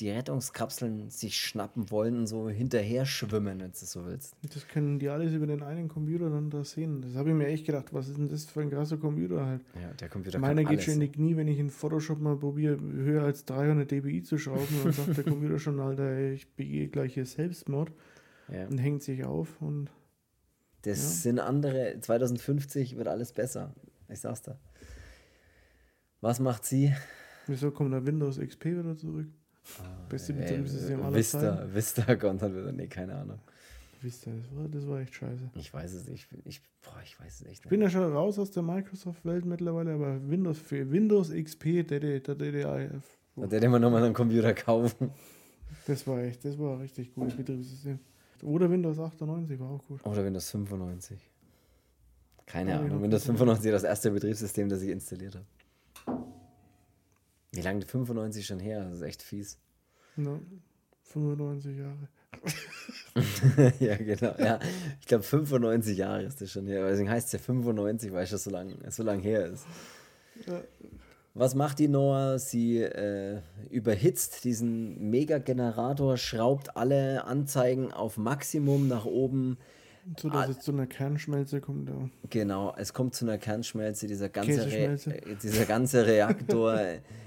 [0.00, 4.36] die Rettungskapseln sich schnappen wollen und so hinterher schwimmen, wenn du so willst.
[4.52, 7.00] Das können die alles über den einen Computer dann da sehen.
[7.00, 9.62] Das habe ich mir echt gedacht, was ist denn das für ein krasser Computer halt.
[9.80, 12.78] Ja, der Computer Meiner geht schon in die Knie, wenn ich in Photoshop mal probiere,
[12.78, 17.14] höher als 300 dBi zu schrauben, dann sagt der Computer schon, Alter, ich begehe gleich
[17.14, 17.90] hier Selbstmord
[18.52, 18.66] ja.
[18.66, 19.90] und hängt sich auf und
[20.82, 21.08] das ja.
[21.08, 23.74] sind andere, 2050 wird alles besser.
[24.08, 24.58] Ich sag's da.
[26.20, 26.94] Was macht sie?
[27.46, 29.28] Wieso kommt der Windows XP wieder zurück?
[30.08, 31.74] Beste Betriebssystem aller Vista, Zeiten.
[31.74, 32.72] Vista dann wieder.
[32.72, 33.38] Nee, keine Ahnung.
[34.00, 35.50] Vista, das war, das war echt scheiße.
[35.54, 36.28] Ich weiß es nicht.
[36.44, 37.64] Ich, boah, ich weiß es echt nicht.
[37.64, 42.00] Ich bin ja schon raus aus der Microsoft-Welt mittlerweile, aber Windows für Windows XP, der
[42.00, 42.88] DDI.
[43.36, 45.10] Da hätte man nochmal einen Computer kaufen.
[45.86, 47.98] Das war echt, das war ein richtig gutes Betriebssystem.
[48.42, 50.04] Oder Windows 98 war auch gut.
[50.04, 51.18] Oder Windows 95.
[52.46, 53.02] Keine Ahnung.
[53.02, 55.46] Windows 95 das erste Betriebssystem, das ich installiert habe.
[57.56, 58.84] Wie lange 95 schon her?
[58.84, 59.58] Das ist echt fies.
[60.16, 60.38] Ja,
[61.02, 62.08] 95 Jahre.
[63.80, 64.34] ja, genau.
[64.38, 64.58] Ja,
[65.00, 66.86] ich glaube 95 Jahre ist das schon her.
[66.88, 69.66] Deswegen heißt es ja 95, weil es schon so lange so lang her ist.
[70.46, 70.60] Ja.
[71.34, 72.38] Was macht die Noah?
[72.38, 73.40] Sie äh,
[73.70, 79.58] überhitzt diesen Megagenerator, schraubt alle Anzeigen auf Maximum nach oben.
[80.18, 81.90] So dass es zu einer Kernschmelze kommt.
[81.90, 82.08] Ja.
[82.30, 84.06] Genau, es kommt zu einer Kernschmelze.
[84.06, 86.80] Dieser ganze, Re äh, dieser ganze Reaktor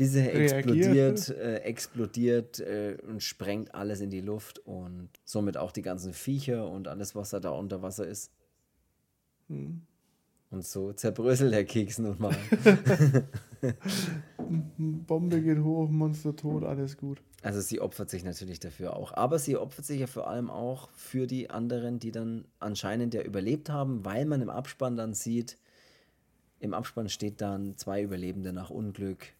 [0.00, 5.72] bis er explodiert, äh, explodiert äh, und sprengt alles in die Luft und somit auch
[5.72, 8.32] die ganzen Viecher und alles, was da unter Wasser ist.
[9.48, 9.82] Hm.
[10.48, 12.34] Und so zerbröselt der Keks nun mal.
[14.78, 17.20] Bombe geht hoch, Monster tot, alles gut.
[17.42, 19.12] Also sie opfert sich natürlich dafür auch.
[19.12, 23.20] Aber sie opfert sich ja vor allem auch für die anderen, die dann anscheinend ja
[23.20, 25.58] überlebt haben, weil man im Abspann dann sieht,
[26.58, 29.34] im Abspann steht dann zwei Überlebende nach Unglück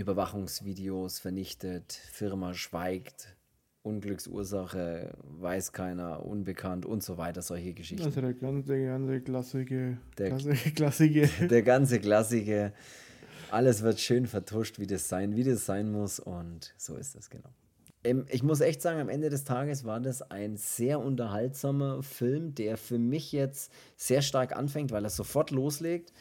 [0.00, 3.36] Überwachungsvideos vernichtet, Firma schweigt,
[3.82, 8.04] Unglücksursache weiß keiner, unbekannt und so weiter, solche Geschichten.
[8.04, 10.36] Also der ganze, ganze klassische, der,
[10.74, 11.48] klassische.
[11.48, 12.72] Der ganze klassische.
[13.50, 17.30] Alles wird schön vertuscht, wie das sein, wie das sein muss und so ist das
[17.30, 17.48] genau.
[18.04, 22.54] Ähm, ich muss echt sagen, am Ende des Tages war das ein sehr unterhaltsamer Film,
[22.54, 26.12] der für mich jetzt sehr stark anfängt, weil er sofort loslegt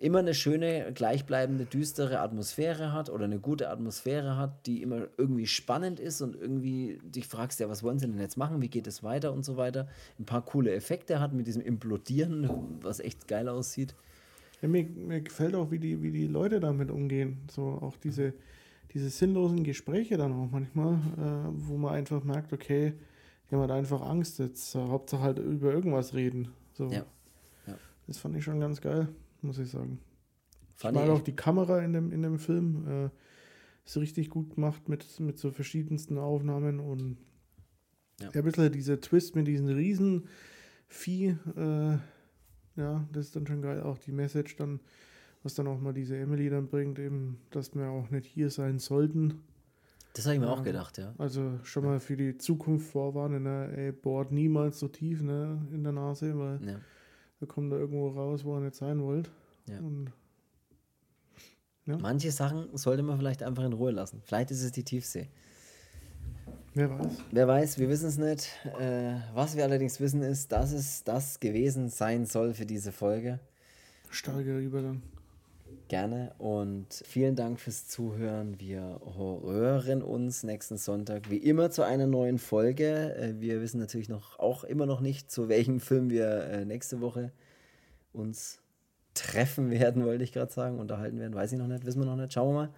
[0.00, 5.46] immer eine schöne, gleichbleibende, düstere Atmosphäre hat oder eine gute Atmosphäre hat, die immer irgendwie
[5.46, 8.86] spannend ist und irgendwie dich fragst, ja, was wollen sie denn jetzt machen, wie geht
[8.86, 9.88] es weiter und so weiter.
[10.18, 12.48] Ein paar coole Effekte hat mit diesem Implodieren,
[12.80, 13.94] was echt geil aussieht.
[14.62, 17.38] Ja, mir, mir gefällt auch, wie die, wie die Leute damit umgehen.
[17.50, 18.34] So auch diese,
[18.94, 22.94] diese sinnlosen Gespräche dann auch manchmal, äh, wo man einfach merkt, okay,
[23.50, 24.74] halt einfach Angst jetzt.
[24.74, 26.48] Hauptsache halt über irgendwas reden.
[26.74, 26.88] So.
[26.88, 27.04] Ja.
[27.66, 27.74] ja.
[28.06, 29.08] Das fand ich schon ganz geil
[29.42, 30.00] muss ich sagen.
[30.74, 32.86] Fand ich mag auch die Kamera in dem, in dem Film.
[32.86, 33.10] Äh,
[33.84, 37.16] ist richtig gut gemacht mit, mit so verschiedensten Aufnahmen und
[38.20, 38.30] ja.
[38.30, 41.36] ein bisschen dieser Twist mit diesen Riesenvieh.
[41.56, 41.98] Äh,
[42.76, 43.82] ja, das ist dann schon geil.
[43.82, 44.80] Auch die Message dann,
[45.42, 48.78] was dann auch mal diese Emily dann bringt, eben, dass wir auch nicht hier sein
[48.78, 49.42] sollten.
[50.12, 51.14] Das habe ich mir ja, auch gedacht, ja.
[51.18, 53.72] Also schon mal für die Zukunft vorwarnen, ne?
[53.76, 56.80] ey, bohrt niemals so tief ne, in der Nase, weil ja.
[57.40, 59.30] Da kommt da irgendwo raus, wo er nicht sein wollt.
[59.66, 59.78] Ja.
[59.78, 60.12] Und,
[61.86, 61.96] ja.
[61.98, 64.20] Manche Sachen sollte man vielleicht einfach in Ruhe lassen.
[64.24, 65.28] Vielleicht ist es die Tiefsee.
[66.74, 67.12] Wer weiß.
[67.32, 68.50] Wer weiß, wir wissen es nicht.
[68.78, 73.40] Äh, was wir allerdings wissen, ist, dass es das gewesen sein soll für diese Folge.
[74.10, 75.02] Starker Übergang.
[75.88, 78.60] Gerne und vielen Dank fürs Zuhören.
[78.60, 83.16] Wir hören uns nächsten Sonntag wie immer zu einer neuen Folge.
[83.16, 87.00] Äh, wir wissen natürlich noch auch immer noch nicht, zu welchem Film wir äh, nächste
[87.00, 87.32] Woche
[88.12, 88.60] uns
[89.14, 92.16] treffen werden, wollte ich gerade sagen, unterhalten werden, weiß ich noch nicht, wissen wir noch
[92.16, 92.34] nicht.
[92.34, 92.70] Schauen wir mal.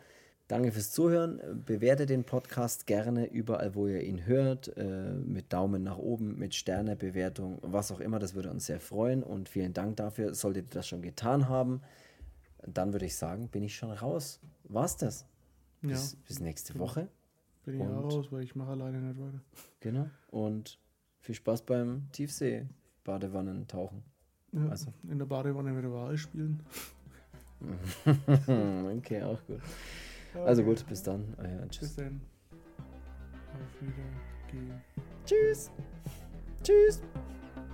[0.46, 1.40] Danke fürs Zuhören.
[1.66, 4.76] Bewertet den Podcast gerne überall, wo ihr ihn hört.
[4.76, 8.20] Äh, mit Daumen nach oben, mit Sternebewertung, was auch immer.
[8.20, 9.24] Das würde uns sehr freuen.
[9.24, 10.32] Und vielen Dank dafür.
[10.34, 11.82] Solltet ihr das schon getan haben,
[12.66, 14.40] dann würde ich sagen, bin ich schon raus.
[14.64, 15.26] War's das?
[15.82, 17.08] Ja, Bis, bis nächste Woche.
[17.64, 19.40] bin ich auch und- raus, weil ich mache alleine nicht weiter.
[19.80, 20.08] Genau.
[20.28, 20.78] Und
[21.20, 24.02] viel Spaß beim Tiefsee-Badewannen tauchen.
[24.52, 24.92] Ja, Also.
[25.08, 26.62] In der Badewanne wieder Wahl spielen.
[28.96, 29.60] okay, auch gut.
[30.34, 31.34] Also gut, bis dann.
[31.38, 31.96] Euer Bis Tschüss.
[31.96, 32.20] dann.
[33.52, 34.80] Auf Wiedergehen.
[35.26, 35.70] Tschüss.
[36.62, 37.02] Tschüss.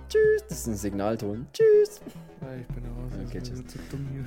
[0.09, 0.43] Tschüss.
[0.49, 1.47] Das ist ein Signalton.
[1.53, 2.01] Tschüss.
[2.41, 3.11] Ja, ich bin raus.
[3.25, 3.65] Okay, tschüss.
[3.67, 4.25] zu dumm hier.